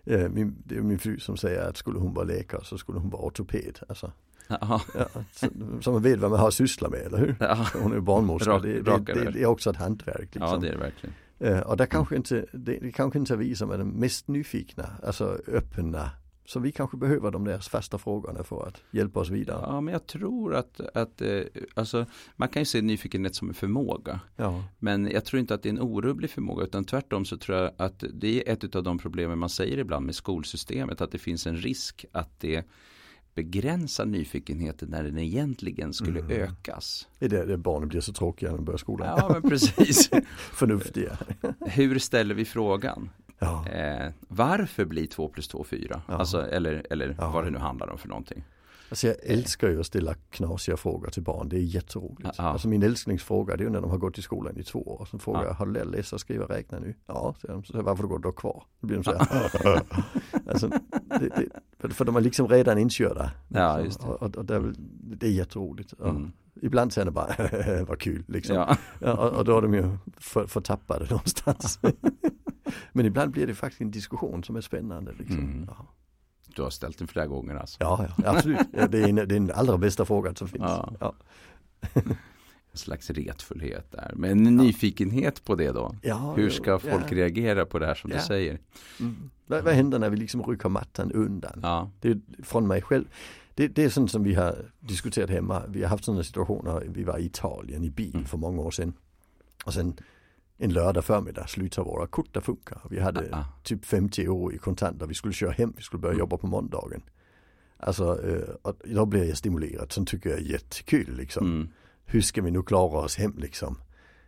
Eh, 0.04 0.30
Min, 0.30 0.56
det 0.66 0.78
är 0.78 0.82
min 0.82 1.00
fru 1.00 1.20
som 1.20 1.38
säger 1.38 1.70
att 1.70 1.78
skulle 1.78 2.00
hon 2.00 2.14
vara 2.14 2.26
läkare 2.26 2.62
så 2.64 2.78
skulle 2.78 3.00
hon 3.00 3.10
vara 3.10 3.22
ortoped. 3.22 3.80
Alltså, 3.90 4.12
Ja, 4.62 4.82
så 5.82 5.92
man 5.92 6.02
vet 6.02 6.20
vad 6.20 6.32
man 6.32 6.40
har 6.40 6.48
att 6.48 6.54
syssla 6.54 6.90
med, 6.90 7.00
eller 7.00 7.18
hur? 7.18 7.36
ja. 7.40 7.68
Hon 7.74 7.94
är 7.94 8.00
barnmorska, 8.00 8.50
Rak- 8.52 8.62
det, 8.62 9.14
det, 9.14 9.32
det 9.32 9.42
är 9.42 9.46
också 9.46 9.70
ett 9.70 9.76
hantverk. 9.76 10.20
Liksom. 10.36 10.42
ja, 10.42 10.58
det 10.58 10.68
är 10.68 10.72
det 10.72 10.78
verkligen. 10.78 11.16
Eh, 11.40 11.60
Och 11.60 11.78
där 11.78 11.86
kanske 11.86 12.16
inte, 12.16 12.46
det, 12.54 12.80
det 12.82 12.92
kanske 12.92 13.20
inte 13.20 13.34
är 13.34 13.38
vi 13.38 13.56
som 13.56 13.72
är 13.72 13.78
de 13.78 13.90
mest 13.90 14.28
nyfikna, 14.28 14.90
alltså 15.04 15.38
öppna 15.48 16.10
så 16.46 16.60
vi 16.60 16.72
kanske 16.72 16.98
behöver 16.98 17.32
de 17.32 17.46
där 17.46 17.58
fasta 17.60 17.98
frågorna 17.98 18.44
för 18.44 18.68
att 18.68 18.82
hjälpa 18.92 19.20
oss 19.20 19.30
vidare. 19.30 19.60
Ja, 19.68 19.82
men 19.82 19.92
jag 19.92 20.08
tror 20.08 20.56
att, 20.56 20.80
att 20.94 21.22
eh, 21.22 21.42
alltså, 21.74 22.06
man 22.36 22.50
kan 22.50 22.62
ju 22.62 22.66
se 22.66 22.82
nyfikenhet 22.82 23.36
som 23.36 23.48
en 23.48 23.54
förmåga. 23.54 24.20
Ja. 24.36 24.64
Men 24.80 25.12
jag 25.12 25.26
tror 25.26 25.40
inte 25.40 25.54
att 25.54 25.64
det 25.64 25.70
är 25.70 25.74
en 25.74 25.82
orubblig 25.82 26.30
förmåga 26.30 26.64
utan 26.64 26.86
tvärtom 26.86 27.26
så 27.26 27.38
tror 27.38 27.58
jag 27.58 27.72
att 27.78 28.04
det 28.14 28.50
är 28.50 28.54
ett 28.54 28.76
av 28.76 28.84
de 28.84 28.98
problemen 28.98 29.40
man 29.40 29.50
säger 29.50 29.78
ibland 29.78 30.06
med 30.06 30.16
skolsystemet 30.16 31.02
att 31.02 31.12
det 31.12 31.18
finns 31.18 31.48
en 31.48 31.58
risk 31.58 32.06
att 32.12 32.40
det 32.40 32.66
begränsar 33.36 34.06
nyfikenheten 34.06 34.90
när 34.90 35.04
den 35.04 35.18
egentligen 35.18 35.94
skulle 35.94 36.20
Mm. 36.20 36.32
ökas. 36.32 37.08
Det 37.20 37.26
är 37.26 37.30
det, 37.30 37.46
det 37.46 37.58
barnen 37.58 37.90
blir 37.90 38.02
så 38.02 38.14
tråkiga 38.14 38.50
när 38.50 38.58
de 38.58 38.66
börjar 38.66 38.78
skolan. 38.78 39.08
Ja, 39.18 39.30
men 39.42 39.50
precis. 39.50 40.10
Förnuftiga. 40.38 41.18
Hur 41.60 42.00
ställer 42.00 42.36
vi 42.36 42.46
frågan? 42.46 43.10
Ja. 43.40 43.68
Eh, 43.68 44.12
varför 44.28 44.86
blir 44.86 45.08
2 45.08 45.28
plus 45.28 45.48
2 45.48 45.64
4? 45.64 46.02
Ja. 46.08 46.14
Alltså, 46.14 46.42
eller 46.48 46.86
eller 46.90 47.16
Ja. 47.20 47.30
vad 47.32 47.44
det 47.44 47.50
nu 47.52 47.58
handlar 47.58 47.90
om 47.90 47.98
för 47.98 48.08
någonting. 48.08 48.44
Alltså 48.92 49.08
jag 49.08 49.16
älskar 49.24 49.70
ju 49.70 49.80
att 49.80 49.86
ställa 49.86 50.14
knasiga 50.14 50.78
frågor 50.78 51.10
till 51.10 51.24
barn, 51.24 51.50
det 51.50 51.56
är 51.56 51.62
jätteroligt. 51.62 52.30
Ja. 52.38 52.44
Alltså 52.44 52.68
min 52.68 52.84
älsklingsfråga 52.84 53.56
det 53.58 53.64
är 53.64 53.66
ju 53.66 53.72
när 53.72 53.82
de 53.82 53.90
har 53.90 53.98
gått 53.98 54.18
i 54.18 54.22
skolan 54.22 54.58
i 54.58 54.64
två 54.64 54.80
år. 54.80 55.08
Så 55.12 55.20
frågar 55.20 55.42
Ja. 55.42 55.48
jag, 55.48 55.54
har 55.54 55.66
du 55.66 55.72
lärt 55.74 55.86
läsa, 55.86 56.18
skriva, 56.18 56.46
räkna 56.46 56.80
nu? 56.80 56.96
Ja, 57.08 57.36
säger 57.42 57.54
de. 57.54 57.64
Så 57.64 57.82
varför 57.82 58.04
går 58.04 58.18
du 58.18 58.22
då 58.24 58.32
kvar? 58.32 58.64
Då 58.80 58.88
blir 58.88 58.98
de 58.98 59.04
så 59.04 59.14
här. 59.18 59.82
alltså, 60.50 60.68
det, 61.20 61.30
det, 61.36 61.48
för, 61.80 61.90
för 61.90 62.06
de 62.06 62.16
är 62.16 62.22
liksom 62.22 62.48
redan 62.48 62.78
inkörda. 62.78 63.32
Ja, 63.48 63.82
just 63.82 64.02
det. 64.02 64.08
Och, 64.08 64.22
och, 64.24 64.36
och 64.36 64.46
det, 64.46 64.56
är, 64.56 64.74
det 65.18 65.28
är 65.28 65.32
jätteroligt. 65.32 65.94
Mm. 66.04 66.32
Ibland 66.62 66.94
säger 66.94 67.06
de 67.06 67.12
bara, 67.12 67.84
vad 67.88 68.00
kul 68.00 68.24
liksom. 68.28 68.56
Ja. 68.56 68.78
Ja, 69.00 69.14
och, 69.14 69.38
och 69.38 69.46
då 69.46 69.58
är 69.58 69.62
de 69.62 69.74
ju 69.74 69.98
för, 70.18 70.48
förtappade 70.48 71.06
någonstans. 71.10 71.80
Men 72.94 73.06
ibland 73.06 73.32
blir 73.32 73.48
det 73.48 73.56
faktiskt 73.56 73.82
en 73.82 73.92
diskussion 73.92 74.44
som 74.44 74.56
är 74.56 74.62
spännande. 74.62 75.12
Liksom. 75.20 75.40
Mm. 75.40 75.70
Ja. 76.52 76.56
Du 76.56 76.62
har 76.62 76.70
ställt 76.70 76.98
den 76.98 77.08
flera 77.08 77.28
gånger 77.28 77.56
alltså. 77.56 77.78
Ja, 77.80 78.06
ja, 78.24 78.30
absolut. 78.30 78.60
Ja, 78.74 78.88
det, 78.88 79.00
är 79.04 79.26
den 79.26 79.52
allra 79.56 79.78
bästa 79.78 80.06
frågan 80.06 80.36
som 80.36 80.48
finns. 80.48 80.64
Ja. 80.64 80.94
Ja. 81.00 81.14
En 82.74 82.78
slags 82.78 83.10
retfullhet 83.10 83.92
där. 83.92 84.12
Men 84.16 84.48
en 84.48 84.58
nyfikenhet 84.58 85.44
på 85.46 85.56
det 85.56 85.72
då. 85.72 85.96
Ja, 86.02 86.34
Hur 86.38 86.50
ska 86.50 86.80
folk 86.80 87.04
ja. 87.12 87.16
reagera 87.18 87.66
på 87.66 87.80
det 87.80 87.86
här 87.86 87.96
som 87.96 88.10
Ja. 88.12 88.18
du 88.18 88.24
säger? 88.24 88.60
Mm. 89.00 89.30
Vad, 89.48 89.64
vad 89.64 89.74
händer 89.74 90.00
när 90.00 90.10
vi 90.10 90.18
liksom 90.18 90.44
rycker 90.44 90.70
mattan 90.70 91.12
undan? 91.12 91.60
Ja. 91.64 91.92
Det 92.00 92.10
är 92.10 92.20
från 92.44 92.68
mig 92.68 92.82
själv. 92.82 93.06
Det, 93.56 93.68
det 93.68 93.84
är 93.84 93.90
sånt 93.90 94.12
som 94.12 94.24
vi 94.24 94.34
har 94.34 94.72
diskuterat 94.80 95.30
hemma. 95.30 95.64
Vi 95.68 95.82
har 95.84 95.90
haft 95.90 96.04
sådana 96.06 96.24
situationer. 96.24 96.84
Vi 96.88 97.04
var 97.04 97.18
i 97.18 97.26
Italien 97.26 97.84
i 97.84 97.90
bil 97.90 98.14
Mm. 98.16 98.26
för 98.26 98.38
många 98.38 98.62
år 98.62 98.72
sedan. 98.72 98.94
Och 99.66 99.74
sen 99.74 99.94
en 100.64 100.74
lördag 100.74 101.06
förmiddag 101.06 101.48
slutar 101.48 101.84
våra 101.84 102.08
kort 102.08 102.38
att 102.38 102.46
funka. 102.46 102.82
Vi 102.90 103.00
hade 103.00 103.30
Ah, 103.32 103.38
ah. 103.40 103.46
typ 103.64 103.86
50 103.86 104.22
euro 104.22 104.52
i 104.52 104.58
kontanter. 104.58 105.06
Vi 105.08 105.14
skulle 105.14 105.34
köra 105.34 105.52
hem. 105.52 105.74
Vi 105.78 105.84
skulle 105.84 106.02
börja 106.02 106.14
Mm. 106.14 106.20
jobba 106.20 106.38
på 106.38 106.48
måndagen. 106.48 107.02
Alltså, 107.78 108.30
eh, 108.30 108.50
och 108.62 108.76
då 108.86 109.06
blev 109.06 109.24
jag 109.24 109.38
stimulerad. 109.38 109.92
Sånt 109.92 110.10
tycker 110.10 110.30
jag 110.30 110.40
är 110.40 110.44
jättekul 110.44 111.16
liksom. 111.18 111.46
Mm. 111.46 111.70
hur 112.06 112.22
ska 112.22 112.42
vi 112.42 112.52
nu 112.52 112.62
klara 112.64 113.00
oss 113.00 113.18
hem 113.18 113.34
liksom 113.38 113.78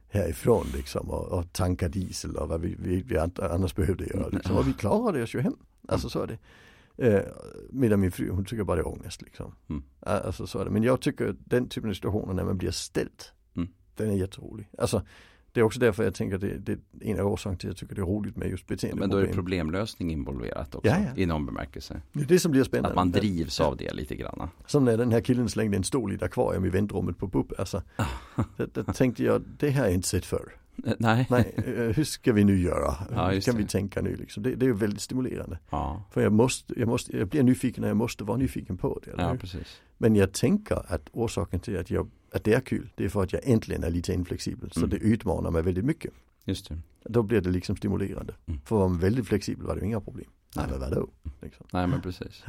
härifrån 0.10 0.66
liksom 0.74 1.10
och, 1.12 1.26
och 1.40 1.54
tanka 1.54 1.88
diesel 1.90 2.36
och 2.36 2.50
vad 2.50 2.62
vi, 2.62 2.76
vi, 2.80 3.02
vi 3.02 3.18
annars 3.18 3.76
behövde 3.76 4.06
göra 4.06 4.28
liksom. 4.28 4.58
Och 4.58 4.68
vi 4.68 4.74
klarade 4.74 5.24
oss 5.24 5.36
ju 5.36 5.40
hem. 5.42 5.56
Alltså 5.88 6.10
så 6.10 6.22
är 6.24 6.28
det. 6.28 6.38
Eh, 7.08 7.22
medan 7.70 8.00
min 8.00 8.12
fru 8.12 8.30
hon 8.30 8.46
tycker 8.46 8.64
bara 8.64 8.76
det 8.76 8.82
är 8.82 8.88
ångest 8.88 9.22
liksom. 9.22 9.56
Mm. 9.70 9.84
Alltså 10.00 10.48
så 10.48 10.60
är 10.60 10.66
det. 10.66 10.72
Men 10.72 10.84
jag 10.84 11.02
tycker 11.02 11.36
den 11.40 11.70
typen 11.70 11.90
av 11.90 11.94
situationer 11.94 12.34
när 12.34 12.44
man 12.44 12.58
blir 12.58 12.72
ställd. 12.72 13.24
Mm. 13.56 13.70
Den 13.96 14.10
är 14.10 14.14
jätterolig. 14.16 14.70
Alltså 14.78 15.02
det 15.54 15.60
är 15.60 15.64
också 15.64 15.80
därför 15.80 16.04
jag 16.04 16.16
tänker 16.16 16.36
att 16.36 16.42
det, 16.42 16.58
det 16.58 16.72
är 16.72 16.78
en 17.02 17.20
av 17.20 17.28
orsakerna 17.28 17.58
till 17.58 17.70
att 17.70 17.72
jag 17.72 17.78
tycker 17.78 17.96
det 17.96 18.02
är 18.02 18.06
roligt 18.06 18.38
med 18.38 18.50
just 18.50 18.66
Men 18.94 19.10
då 19.10 19.18
är 19.18 19.34
problemlösning 19.34 20.12
involverat 20.12 20.76
också. 20.76 20.88
Ja, 20.88 20.98
ja. 21.00 21.22
I 21.22 21.26
någon 21.26 21.46
bemärkelse. 21.46 22.02
Det 22.14 22.22
är 22.22 22.26
det 22.26 22.40
som 22.40 22.52
blir 22.52 22.64
spännande. 22.64 22.90
Att 22.90 22.96
man 22.96 23.12
drivs 23.12 23.60
av 23.60 23.78
det 23.78 23.94
lite 23.94 24.16
grann. 24.16 24.50
Som 24.66 24.86
när 24.86 24.98
den 24.98 25.12
här 25.12 25.22
killen 25.22 25.50
slängde 25.50 25.78
en 25.78 25.84
stol 25.84 26.12
i 26.12 26.16
ett 26.16 26.24
akvarium 26.24 26.66
i 26.66 26.70
väntrummet 26.70 27.18
på 27.18 27.28
BUP. 27.28 27.60
Alltså, 27.60 27.82
det, 28.58 28.74
det 28.74 28.84
tänkte 28.84 29.24
jag, 29.24 29.42
det 29.58 29.70
här 29.70 29.80
har 29.80 29.88
jag 29.88 29.94
inte 29.94 30.08
sett 30.08 30.26
förr. 30.26 30.54
Eh, 30.86 30.94
Nej. 31.00 31.28
Nej, 31.30 31.54
eh, 31.58 31.64
hur 31.74 32.04
ska 32.04 32.34
vi 32.34 32.44
nu 32.44 32.60
göra? 32.60 32.96
Ja, 33.12 33.30
hur 33.30 33.42
kan 33.42 33.56
det. 33.56 33.62
vi 33.62 33.68
tänka 33.68 34.02
nu 34.02 34.16
liksom? 34.16 34.44
Det, 34.44 34.56
det 34.56 34.66
är 34.66 34.74
väldigt 34.74 35.02
stimulerande. 35.02 35.60
Ja, 35.70 36.04
För 36.12 36.22
jag 36.22 36.32
måste, 36.32 36.80
jag 36.80 36.88
måste, 36.88 37.18
jag 37.18 37.28
blir 37.28 37.44
nyfiken 37.44 37.82
när 37.82 37.88
jag 37.88 37.98
måste 37.98 38.24
vara 38.24 38.38
nyfiken 38.38 38.78
på 38.78 39.00
det. 39.04 39.12
Ja. 39.18 39.38
Men 39.98 40.16
jag 40.16 40.34
tänker 40.34 40.94
att 40.94 41.10
orsaken 41.12 41.60
till 41.60 41.80
att, 41.80 41.92
jag, 41.92 42.10
att 42.34 42.44
det 42.44 42.54
är 42.54 42.60
kul, 42.62 42.90
det 42.96 43.06
är 43.06 43.10
för 43.10 43.24
att 43.24 43.34
jag 43.34 43.42
äntligen 43.48 43.84
är 43.84 43.90
lite 43.90 44.14
inflexibel. 44.14 44.72
Så 44.72 44.80
Mm. 44.80 44.90
det 44.90 44.98
utmanar 44.98 45.52
mig 45.52 45.62
väldigt 45.62 45.86
mycket. 45.86 46.14
Just 46.46 46.70
det. 46.70 46.78
Då 47.04 47.24
blir 47.24 47.42
det 47.42 47.50
liksom 47.50 47.76
stimulerande. 47.78 48.34
Mm. 48.46 48.60
För 48.66 48.76
var 48.76 48.88
man 48.90 49.00
väldigt 49.00 49.28
flexibel 49.28 49.66
var 49.68 49.76
det 49.76 49.86
inga 49.86 50.02
problem. 50.02 50.30
Nej, 50.56 50.66
men 50.70 50.80
vadå? 50.80 51.10
Liksom. 51.42 51.66
Nej 51.72 51.88
men 51.88 52.02
precis. 52.02 52.44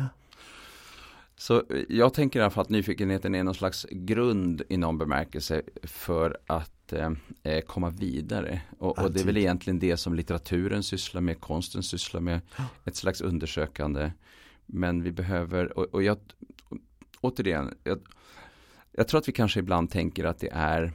Så 1.36 1.56
eh, 1.56 1.82
jag 1.88 2.14
tänker 2.14 2.38
i 2.38 2.42
alla 2.42 2.50
fall 2.50 2.62
att 2.62 2.68
nyfikenheten 2.68 3.34
är 3.34 3.44
någon 3.44 3.54
slags 3.54 3.86
grund 3.90 4.62
i 4.68 4.76
någon 4.76 4.98
bemärkelse 4.98 5.62
för 5.82 6.38
att 6.46 6.92
eh, 6.92 7.10
eh, 7.42 7.60
komma 7.60 7.90
vidare. 7.90 8.60
Och, 8.78 8.98
och 8.98 9.12
det 9.12 9.20
är 9.20 9.24
väl 9.24 9.36
egentligen 9.36 9.78
det 9.78 9.96
som 9.96 10.14
litteraturen 10.14 10.82
sysslar 10.82 11.20
med, 11.20 11.40
konsten 11.40 11.82
sysslar 11.82 12.20
med, 12.20 12.40
ett 12.84 12.96
slags 12.96 13.20
undersökande. 13.20 14.12
Men 14.66 15.02
vi 15.02 15.12
behöver, 15.12 15.78
och, 15.78 15.84
och 15.94 16.02
jag, 16.02 16.18
återigen, 17.20 17.74
jag, 17.84 17.98
jag 18.96 19.08
tror 19.08 19.18
att 19.18 19.28
vi 19.28 19.32
kanske 19.32 19.60
ibland 19.60 19.90
tänker 19.90 20.24
att 20.24 20.38
det 20.38 20.50
är 20.52 20.92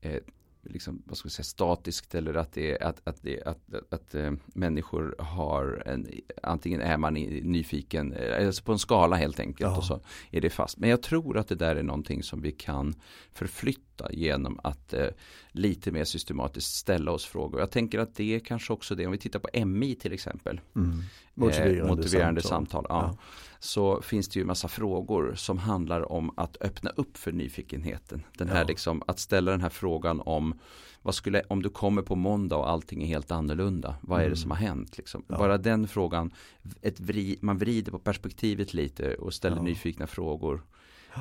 eh, 0.00 0.20
liksom, 0.64 1.02
vad 1.06 1.16
ska 1.16 1.26
vi 1.26 1.30
säga, 1.30 1.44
statiskt 1.44 2.14
eller 2.14 2.34
att 2.34 2.52
det 2.52 2.72
är 2.72 2.82
att, 2.86 3.00
att, 3.04 3.22
det, 3.22 3.42
att, 3.42 3.74
att, 3.74 3.92
att 3.92 4.14
eh, 4.14 4.32
människor 4.46 5.14
har 5.18 5.82
en, 5.86 6.06
antingen 6.42 6.80
är 6.80 6.96
man 6.96 7.16
i- 7.16 7.40
nyfiken, 7.40 8.12
eh, 8.12 8.46
alltså 8.46 8.64
på 8.64 8.72
en 8.72 8.78
skala 8.78 9.16
helt 9.16 9.40
enkelt 9.40 9.70
Ja. 9.70 9.76
och 9.76 9.84
så 9.84 10.00
är 10.30 10.40
det 10.40 10.50
fast. 10.50 10.78
Men 10.78 10.90
jag 10.90 11.02
tror 11.02 11.38
att 11.38 11.48
det 11.48 11.54
där 11.54 11.76
är 11.76 11.82
någonting 11.82 12.22
som 12.22 12.42
vi 12.42 12.52
kan 12.52 12.94
förflytta 13.32 13.82
genom 14.10 14.60
att 14.62 14.92
eh, 14.94 15.06
lite 15.52 15.90
mer 15.92 16.04
systematiskt 16.04 16.74
ställa 16.74 17.10
oss 17.12 17.24
frågor. 17.24 17.60
Jag 17.60 17.70
tänker 17.70 17.98
att 17.98 18.14
det 18.14 18.34
är 18.34 18.38
kanske 18.40 18.72
också 18.72 18.94
det, 18.94 19.06
om 19.06 19.12
vi 19.12 19.18
tittar 19.18 19.38
på 19.38 19.64
MI 19.66 19.94
till 19.94 20.12
exempel, 20.12 20.60
Mm. 20.76 21.02
Motiverande, 21.34 21.78
eh, 21.80 21.86
motiverande 21.86 22.42
samtal. 22.42 22.82
samtal. 22.86 22.86
ja. 22.88 23.18
Så 23.60 24.02
finns 24.02 24.28
det 24.28 24.38
ju 24.40 24.44
massa 24.46 24.68
frågor 24.68 25.34
som 25.36 25.58
handlar 25.58 26.12
om 26.12 26.32
att 26.36 26.56
öppna 26.60 26.90
upp 26.90 27.16
för 27.16 27.32
nyfikenheten. 27.32 28.22
Den 28.38 28.48
här 28.48 28.60
Ja. 28.60 28.64
liksom, 28.66 29.02
att 29.06 29.18
ställa 29.18 29.50
den 29.50 29.60
här 29.60 29.68
frågan 29.68 30.20
om 30.20 30.58
vad 31.02 31.14
skulle, 31.14 31.42
om 31.48 31.62
du 31.62 31.68
kommer 31.70 32.02
på 32.02 32.14
måndag 32.16 32.56
och 32.56 32.70
allting 32.70 33.02
är 33.02 33.06
helt 33.06 33.30
annorlunda, 33.30 33.94
vad 34.00 34.18
är 34.18 34.22
det 34.22 34.26
Mm. 34.26 34.36
som 34.36 34.50
har 34.50 34.58
hänt? 34.58 34.98
Liksom? 34.98 35.24
Ja. 35.28 35.38
Bara 35.38 35.58
den 35.58 35.88
frågan, 35.88 36.30
ett 36.82 37.00
vri, 37.00 37.38
man 37.40 37.58
vrider 37.58 37.92
på 37.92 37.98
perspektivet 37.98 38.74
lite 38.74 39.14
och 39.14 39.34
ställer 39.34 39.56
Ja. 39.56 39.62
nyfikna 39.62 40.06
frågor. 40.06 40.62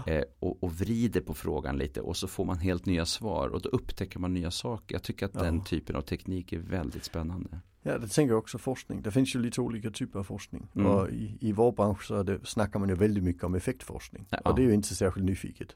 Eh, 0.07 0.23
och, 0.39 0.63
och 0.63 0.71
vrider 0.73 1.21
på 1.21 1.33
frågan 1.33 1.77
lite 1.77 2.01
och 2.01 2.17
så 2.17 2.27
får 2.27 2.45
man 2.45 2.57
helt 2.59 2.85
nya 2.85 3.05
svar 3.05 3.47
och 3.47 3.61
då 3.61 3.69
upptäcker 3.69 4.19
man 4.19 4.33
nya 4.33 4.51
saker. 4.51 4.95
Jag 4.95 5.03
tycker 5.03 5.25
att 5.25 5.35
Ja. 5.35 5.43
den 5.43 5.63
typen 5.63 5.95
av 5.95 6.01
teknik 6.01 6.53
är 6.53 6.59
väldigt 6.59 7.03
spännande. 7.03 7.59
Ja, 7.83 7.97
det 7.97 8.07
tänker 8.07 8.31
jag 8.33 8.39
också 8.39 8.57
forskning. 8.57 9.01
Det 9.01 9.11
finns 9.11 9.35
ju 9.35 9.39
lite 9.39 9.61
olika 9.61 9.91
typer 9.91 10.19
av 10.19 10.23
forskning. 10.23 10.67
Mm. 10.75 10.87
Och 10.87 11.09
i, 11.09 11.37
i 11.41 11.51
vår 11.51 11.71
bransch 11.71 12.03
så 12.05 12.23
det, 12.23 12.39
snackar 12.43 12.79
man 12.79 12.89
ju 12.89 12.95
väldigt 12.95 13.23
mycket 13.23 13.43
om 13.43 13.55
effektforskning. 13.55 14.25
Ja. 14.29 14.37
Och 14.37 14.55
det 14.55 14.61
är 14.61 14.65
ju 14.65 14.73
inte 14.73 14.95
särskilt 14.95 15.25
nyfiket. 15.25 15.75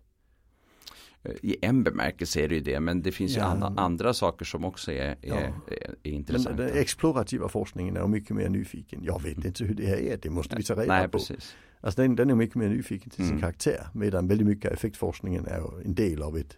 Eh, 1.24 1.31
I 1.41 1.57
en 1.62 1.84
bemärkelse 1.84 2.41
är 2.41 2.48
det 2.50 2.55
ju 2.55 2.62
det, 2.62 2.79
men 2.79 3.01
det 3.01 3.12
finns 3.12 3.31
ju 3.36 3.39
Ja. 3.39 3.45
andra, 3.45 3.67
andra 3.81 4.13
saker 4.13 4.45
som 4.45 4.65
också 4.65 4.91
är, 4.91 5.15
Ja. 5.22 5.36
är, 5.36 5.43
är 5.67 5.95
Men 6.03 6.13
intressanta. 6.13 6.63
den 6.63 6.77
explorativa 6.77 7.48
forskningen 7.50 7.98
är 7.98 8.07
mycket 8.07 8.36
mer 8.36 8.50
nyfiken. 8.50 9.03
Jag 9.03 9.22
vet 9.24 9.45
inte 9.45 9.63
hur 9.63 9.74
det 9.75 9.86
här 9.86 9.98
är, 9.98 10.17
det 10.22 10.29
måste 10.29 10.55
vi 10.55 10.63
ta 10.63 10.74
reda 10.74 10.86
Nej, 10.93 11.05
på. 11.07 11.12
precis. 11.12 11.55
Alltså 11.86 12.01
den, 12.01 12.15
den 12.15 12.30
är 12.30 12.36
mycket 12.36 12.56
mer 12.56 12.70
nyfiken 12.70 13.10
till 13.10 13.18
sin 13.24 13.27
Mm. 13.30 13.42
karaktär. 13.42 13.88
Medan 13.94 14.27
väldigt 14.27 14.48
mycket 14.48 14.65
av 14.72 14.74
effektforskningen 14.74 15.46
är 15.46 15.82
en 15.86 15.96
del 15.96 16.22
av 16.22 16.38
ett, 16.38 16.58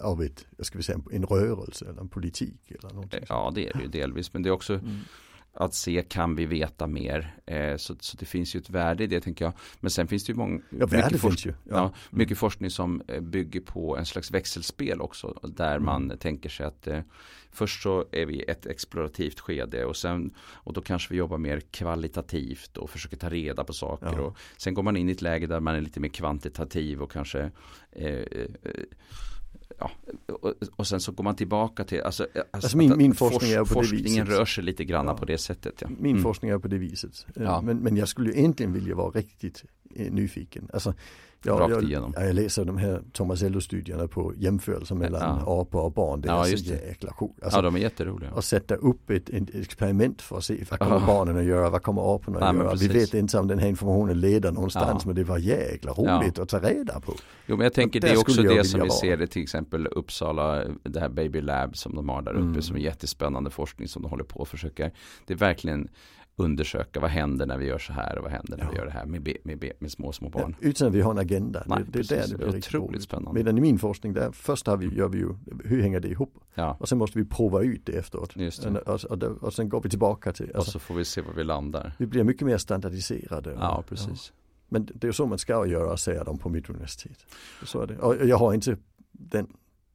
av 0.00 0.22
ett, 0.22 0.46
jag 0.56 0.66
ska 0.66 0.82
säga, 0.82 1.00
en 1.12 1.24
rörelse 1.26 1.84
eller 1.88 2.00
en 2.00 2.08
politik 2.08 2.70
eller 2.70 2.94
någonting. 2.94 3.24
Ja, 3.28 3.52
det 3.54 3.68
är 3.68 3.72
det 3.74 3.82
ju 3.82 3.88
delvis, 3.88 4.32
men 4.32 4.42
det 4.42 4.48
är 4.48 4.52
också 4.52 4.72
Mm. 4.74 4.98
Att 5.52 5.74
se, 5.74 6.04
kan 6.08 6.34
vi 6.36 6.46
veta 6.46 6.86
mer? 6.86 7.34
Eh, 7.46 7.76
så, 7.76 7.94
så 8.00 8.16
det 8.16 8.26
finns 8.26 8.54
ju 8.56 8.60
ett 8.60 8.70
värde 8.70 9.04
i 9.04 9.06
det, 9.06 9.20
tänker 9.20 9.44
jag. 9.44 9.54
Men 9.80 9.90
sen 9.90 10.08
finns 10.08 10.24
det 10.24 10.32
ju 10.32 10.36
många, 10.36 10.60
Ja, 10.78 10.86
värde 10.86 11.18
forsk- 11.18 11.46
ju. 11.46 11.52
Ja, 11.52 11.56
Ja. 11.76 11.92
mycket 12.10 12.38
forskning 12.38 12.70
som 12.70 13.02
eh, 13.08 13.20
bygger 13.20 13.60
på 13.60 13.96
en 13.96 14.06
slags 14.06 14.30
växelspel 14.30 15.00
också. 15.00 15.40
Där 15.56 15.70
Mm. 15.76 15.84
man 15.84 16.18
tänker 16.18 16.48
sig 16.48 16.66
att 16.66 16.86
eh, 16.86 17.00
först 17.52 17.82
så 17.82 18.04
är 18.12 18.26
vi 18.26 18.34
i 18.34 18.42
ett 18.50 18.66
explorativt 18.66 19.40
skede 19.40 19.84
och 19.84 19.96
sen 19.96 20.34
och 20.40 20.72
då 20.72 20.80
kanske 20.80 21.12
vi 21.14 21.18
jobbar 21.18 21.38
mer 21.38 21.60
kvalitativt 21.60 22.76
och 22.76 22.90
försöker 22.90 23.16
ta 23.16 23.28
reda 23.28 23.64
på 23.64 23.72
saker. 23.72 24.18
Och 24.20 24.36
sen 24.56 24.74
går 24.74 24.82
man 24.82 24.96
in 24.96 25.08
i 25.08 25.12
ett 25.12 25.22
läge 25.22 25.46
där 25.46 25.60
man 25.60 25.74
är 25.74 25.80
lite 25.80 26.00
mer 26.00 26.08
kvantitativ 26.08 27.02
och 27.02 27.12
kanske 27.12 27.50
eh, 27.92 28.06
eh, 28.06 28.46
Ja, 29.80 29.90
och, 30.34 30.54
och 30.76 30.86
sen 30.86 31.00
så 31.00 31.12
går 31.12 31.24
man 31.24 31.34
tillbaka 31.36 31.84
till, 31.84 32.00
alltså, 32.02 32.26
alltså, 32.50 32.76
min- 32.76 32.92
att- 32.92 32.98
min 32.98 33.10
att 33.10 33.18
forskning 33.18 33.50
är 33.52 33.58
på 33.58 33.64
det 33.64 33.68
forskningen 33.70 34.24
viset. 34.26 34.38
rör 34.38 34.44
sig 34.44 34.64
lite 34.64 34.84
grann 34.84 35.06
Ja. 35.06 35.14
på 35.16 35.24
det 35.24 35.38
sättet. 35.38 35.74
Ja. 35.80 35.88
Min 35.98 36.10
Mm. 36.10 36.22
forskning 36.22 36.50
är 36.50 36.58
på 36.58 36.68
det 36.68 36.78
viset. 36.78 37.26
Eh, 37.36 37.42
Ja. 37.42 37.60
Men, 37.60 37.78
men 37.78 37.96
jag 37.96 38.08
skulle 38.08 38.32
egentligen 38.32 38.72
vilja 38.72 38.94
vara 38.94 39.10
riktigt 39.10 39.64
eh, 39.94 40.12
nyfiken. 40.12 40.68
Alltså, 40.72 40.94
Ja, 41.44 41.52
rakt 41.60 41.70
jag, 41.70 41.82
igenom. 41.82 42.12
ja, 42.16 42.22
jag 42.24 42.34
läser 42.34 42.64
de 42.64 42.76
här 42.78 43.02
Thomas 43.12 43.42
Ello-studierna 43.42 44.08
på 44.08 44.32
jämförelser 44.36 44.94
mellan 44.94 45.20
Ja. 45.46 45.60
apor 45.62 45.80
och 45.82 45.92
barn. 45.92 46.20
Det 46.20 46.28
är 46.28 46.32
Ja, 46.32 46.44
så 46.44 46.50
just 46.50 46.68
det. 46.68 46.74
jäkla 46.88 47.10
coolt. 47.12 47.42
Alltså, 47.42 47.58
ja, 47.58 47.62
de 47.62 47.74
är 47.76 47.78
jätteroliga. 47.80 48.30
och 48.32 48.44
sätta 48.44 48.74
upp 48.74 49.10
ett, 49.10 49.30
ett 49.30 49.54
experiment 49.54 50.22
för 50.22 50.36
att 50.36 50.44
se 50.44 50.64
vad 50.70 50.78
kommer 50.78 51.00
Ja. 51.00 51.06
barnen 51.06 51.36
att 51.36 51.44
göra, 51.44 51.70
vad 51.70 51.82
kommer 51.82 52.14
aporna 52.14 52.38
att 52.38 52.56
Ja, 52.56 52.62
göra. 52.62 52.74
Vi 52.74 52.88
vet 52.88 53.14
inte 53.14 53.38
om 53.38 53.48
den 53.48 53.58
här 53.58 53.68
informationen 53.68 54.20
leder 54.20 54.52
någonstans 54.52 55.06
men 55.06 55.14
det 55.14 55.24
var 55.24 55.38
jäkla 55.38 55.92
roligt 55.92 56.38
att 56.38 56.48
ta 56.48 56.58
reda 56.58 57.00
på. 57.00 57.12
Jo 57.46 57.56
men 57.56 57.64
jag 57.64 57.72
tänker 57.72 57.98
Och 58.00 58.02
det 58.02 58.10
är 58.10 58.18
också 58.18 58.42
det 58.42 58.64
som 58.64 58.80
vi 58.80 58.88
vara. 58.88 58.98
ser 58.98 59.22
i 59.22 59.26
till 59.26 59.42
exempel 59.42 59.86
Uppsala, 59.86 60.64
det 60.82 61.00
här 61.00 61.08
Baby 61.08 61.40
Lab 61.40 61.76
som 61.76 61.94
de 61.94 62.08
har 62.08 62.22
där 62.22 62.32
uppe 62.32 62.40
Mm. 62.42 62.62
som 62.62 62.76
är 62.76 62.80
jättespännande 62.80 63.50
forskning 63.50 63.88
som 63.88 64.02
de 64.02 64.08
håller 64.08 64.24
på 64.24 64.40
och 64.40 64.48
försöker. 64.48 64.92
Det 65.26 65.32
är 65.32 65.38
verkligen 65.38 65.88
undersöka 66.44 67.00
vad 67.00 67.10
händer 67.10 67.46
när 67.46 67.58
vi 67.58 67.66
gör 67.66 67.78
så 67.78 67.92
här 67.92 68.16
och 68.18 68.22
vad 68.22 68.32
händer 68.32 68.56
när 68.56 68.64
vi 68.64 68.70
Ja. 68.72 68.78
gör 68.78 68.84
det 68.86 68.90
här 68.92 69.06
med, 69.06 69.36
med, 69.44 69.58
be- 69.58 69.72
med 69.78 69.90
små, 69.92 70.12
små 70.12 70.28
barn. 70.28 70.56
Ja, 70.60 70.68
utan 70.68 70.88
att 70.88 70.94
vi 70.94 71.00
har 71.00 71.10
en 71.10 71.18
agenda. 71.18 71.62
Nej, 71.66 71.78
det, 71.88 72.08
det 72.08 72.14
är 72.16 72.28
det 72.28 72.36
Det 72.36 72.44
är 72.44 72.48
otroligt 72.48 72.74
roligt. 72.74 73.02
spännande. 73.02 73.38
Medan 73.40 73.58
i 73.58 73.60
min 73.60 73.78
forskning 73.78 74.12
där, 74.12 74.32
först 74.32 74.66
har 74.66 74.76
vi, 74.76 74.86
gör 74.96 75.08
vi 75.08 75.18
ju, 75.18 75.28
hur 75.64 75.82
hänger 75.82 76.00
det 76.00 76.08
ihop? 76.08 76.34
Ja, 76.54 76.76
Och 76.80 76.88
sen 76.88 76.98
måste 76.98 77.18
vi 77.18 77.24
prova 77.24 77.62
ut 77.62 77.86
det 77.86 77.92
efteråt. 77.92 78.36
just 78.36 78.62
det. 78.62 78.68
Och, 78.80 79.04
och, 79.04 79.22
och, 79.22 79.22
och 79.42 79.54
sen 79.54 79.68
går 79.68 79.80
vi 79.82 79.88
tillbaka 79.90 80.32
till, 80.32 80.50
Och 80.50 80.56
alltså, 80.56 80.70
så 80.70 80.78
får 80.78 80.94
vi 80.94 81.04
se 81.04 81.20
var 81.20 81.32
vi 81.32 81.44
landar. 81.44 81.92
vi 81.98 82.06
blir 82.06 82.24
mycket 82.24 82.46
mer 82.46 82.58
standardiserade. 82.58 83.52
Ja, 83.60 83.84
precis. 83.88 84.32
Men 84.68 84.88
det 84.94 85.08
är 85.08 85.12
så 85.12 85.26
man 85.26 85.38
ska 85.38 85.66
göra, 85.66 85.96
säger 85.96 86.24
de 86.24 86.38
på 86.38 86.48
mitt 86.48 86.70
universitet. 86.70 87.26
Så 87.64 87.80
är 87.80 87.86
det. 87.86 87.98
Och 87.98 88.26
jag 88.26 88.36
har 88.36 88.54
inte 88.54 88.76
den, 89.12 89.46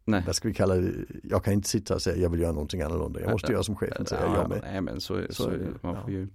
Nej. 0.05 0.23
vad 0.25 0.35
ska 0.35 0.47
vi 0.47 0.53
kalla 0.53 0.75
det, 0.75 0.93
jag 1.23 1.43
kan 1.43 1.53
inte 1.53 1.69
sitta 1.69 1.95
och 1.95 2.01
säga 2.01 2.17
jag 2.17 2.29
vill 2.29 2.39
göra 2.41 2.51
någonting 2.51 2.81
annorlunda. 2.81 3.21
Jag 3.21 3.31
måste 3.31 3.51
göra 3.51 3.63
som 3.63 3.75
chefen 3.75 4.05
säger, 4.05 4.23
jag 4.23 4.49
med. 4.49 4.59
nej 4.63 4.81
men 4.81 5.01
så, 5.01 5.21
så, 5.29 5.33
Så 5.43 5.49
man 5.81 5.95
ja. 5.95 6.01
får 6.01 6.11
ju, 6.11 6.27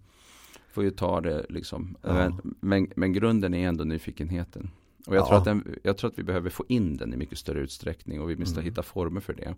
får 0.73 0.85
ju 0.85 0.91
ta 0.91 1.21
det 1.21 1.47
liksom. 1.49 1.97
Ja. 2.03 2.33
Men, 2.61 2.91
men, 2.97 3.13
grunden 3.13 3.55
är 3.55 3.69
ändå 3.69 3.85
nyfikenheten. 3.85 4.71
Och 5.07 5.17
jag, 5.17 5.23
Ja. 5.23 5.27
tror 5.27 5.39
att 5.39 5.45
den, 5.45 5.77
jag 5.83 5.97
tror 5.99 6.11
att 6.11 6.19
vi 6.19 6.23
behöver 6.23 6.51
få 6.51 6.65
in 6.69 6.97
den 6.97 7.15
i 7.15 7.17
mycket 7.17 7.39
större 7.39 7.61
utsträckning 7.61 8.21
och 8.21 8.31
vi 8.31 8.37
måste 8.37 8.61
Mm. 8.61 8.65
hitta 8.65 8.83
former 8.83 9.21
för 9.21 9.33
det. 9.33 9.55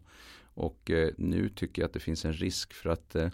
Och 0.55 0.91
eh, 0.91 1.11
nu 1.19 1.49
tycker 1.49 1.83
jag 1.83 1.87
att 1.87 1.93
det 1.93 2.01
finns 2.01 2.25
en 2.25 2.33
risk 2.33 2.73
för 2.73 2.91
att 2.91 3.15
eh, 3.15 3.29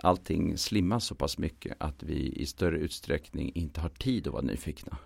allting 0.00 0.58
slimmas 0.58 1.04
så 1.04 1.14
pass 1.14 1.38
mycket 1.38 1.76
att 1.78 2.02
vi 2.02 2.14
i 2.36 2.46
större 2.46 2.78
utsträckning 2.78 3.52
inte 3.54 3.80
har 3.80 3.88
tid 3.88 4.26
att 4.26 4.32
vara 4.32 4.42
nyfikna. 4.42 4.98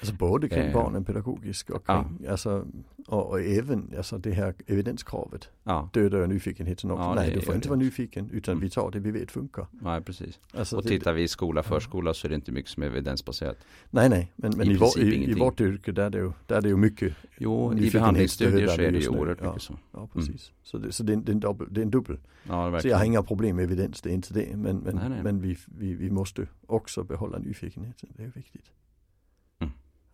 Alltså 0.00 0.14
både 0.14 0.48
kring 0.48 0.66
Eh, 0.66 0.72
barnen 0.72 1.04
pedagogiskt 1.04 1.70
och 1.70 1.86
kring, 1.86 2.26
alltså, 2.28 2.66
och, 3.06 3.26
och 3.30 3.40
även 3.40 3.90
alltså 3.96 4.18
det 4.18 4.30
här 4.32 4.54
evidenskravet 4.66 5.48
Ja, 5.64 5.90
dödar 5.92 6.26
nyfikenheten 6.26 6.90
också. 6.90 7.02
Ja, 7.04 7.14
Nej, 7.14 7.30
du 7.34 7.40
får 7.40 7.54
inte 7.54 7.68
vara 7.68 7.78
nyfiken 7.78 8.30
utan 8.30 8.52
Mm. 8.52 8.62
vi 8.64 8.70
tar 8.70 8.90
det 8.90 8.98
vi 9.00 9.10
vet 9.10 9.30
funkar. 9.30 9.66
nej, 9.70 10.00
precis. 10.02 10.40
Alltså, 10.54 10.76
Och 10.76 10.82
det- 10.82 10.88
tittar 10.88 11.12
vi 11.12 11.22
i 11.22 11.28
skola, 11.28 11.62
förskola 11.62 12.14
så 12.14 12.26
är 12.26 12.28
det 12.28 12.34
inte 12.34 12.52
mycket 12.52 12.70
som 12.70 12.82
är 12.82 12.86
evidensbaserat. 12.86 13.56
Nej, 13.90 14.08
nej, 14.08 14.32
men, 14.36 14.52
men 14.56 14.66
I 14.70 14.72
i, 14.72 14.76
vår, 14.76 14.98
i, 14.98 15.30
i 15.30 15.34
vårt 15.34 15.60
yrke 15.60 15.92
där 15.92 16.06
är 16.06 16.10
det 16.10 16.18
ju, 16.18 16.32
där 16.46 16.56
är 16.56 16.60
det 16.60 16.68
ju 16.68 16.76
mycket, 16.76 17.12
Jo, 17.38 17.74
i 17.78 17.90
behandlingsstudier 17.90 18.66
så 18.68 18.80
är 18.80 18.92
det 18.92 18.98
ju 18.98 19.08
oerhört 19.08 19.38
Ja. 19.40 19.46
mycket 19.46 19.62
så. 19.62 19.78
ja 19.92 20.08
precis. 20.12 20.52
Så, 20.62 20.78
det, 20.78 20.92
så 20.92 21.02
det, 21.02 21.12
är 21.12 21.16
en- 21.16 21.24
det, 21.24 21.30
är 21.30 21.34
en 21.34 21.40
dubbel, 21.40 21.66
det 21.70 21.80
är 21.80 21.84
en 21.84 21.90
dubbel. 21.90 22.18
Ja, 22.48 22.80
Så 22.80 22.88
jag 22.88 22.98
har 22.98 23.04
inga 23.04 23.22
problem 23.22 23.56
med 23.56 23.62
evidens, 23.64 24.02
det 24.02 24.10
är 24.10 24.14
inte 24.14 24.34
det. 24.34 24.56
Men, 24.56 24.76
men, 24.78 24.96
Nej, 24.96 25.08
nej. 25.08 25.22
men 25.22 25.40
vi, 25.40 25.56
vi, 25.78 25.94
vi 25.94 26.10
måste 26.10 26.46
också 26.66 27.04
behålla 27.04 27.38
nyfikenheten, 27.38 28.08
det 28.16 28.22
är 28.24 28.32
viktigt. 28.34 28.64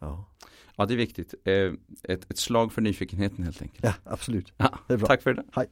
Ja. 0.03 0.25
ja, 0.77 0.87
det 0.87 0.95
är 0.95 0.97
viktigt. 0.97 1.35
Eh, 1.45 1.73
ett, 2.03 2.31
ett 2.31 2.39
slag 2.39 2.73
för 2.73 2.83
nyfikenheten 2.83 3.45
helt 3.45 3.63
enkelt. 3.63 3.85
Ja, 3.85 3.95
absolut. 4.05 4.53
Ja, 4.57 4.79
det 4.87 4.95
är 4.95 4.99
bra. 4.99 5.07
Tack 5.07 5.23
för 5.23 5.35
det. 5.35 5.45
Hej. 5.53 5.69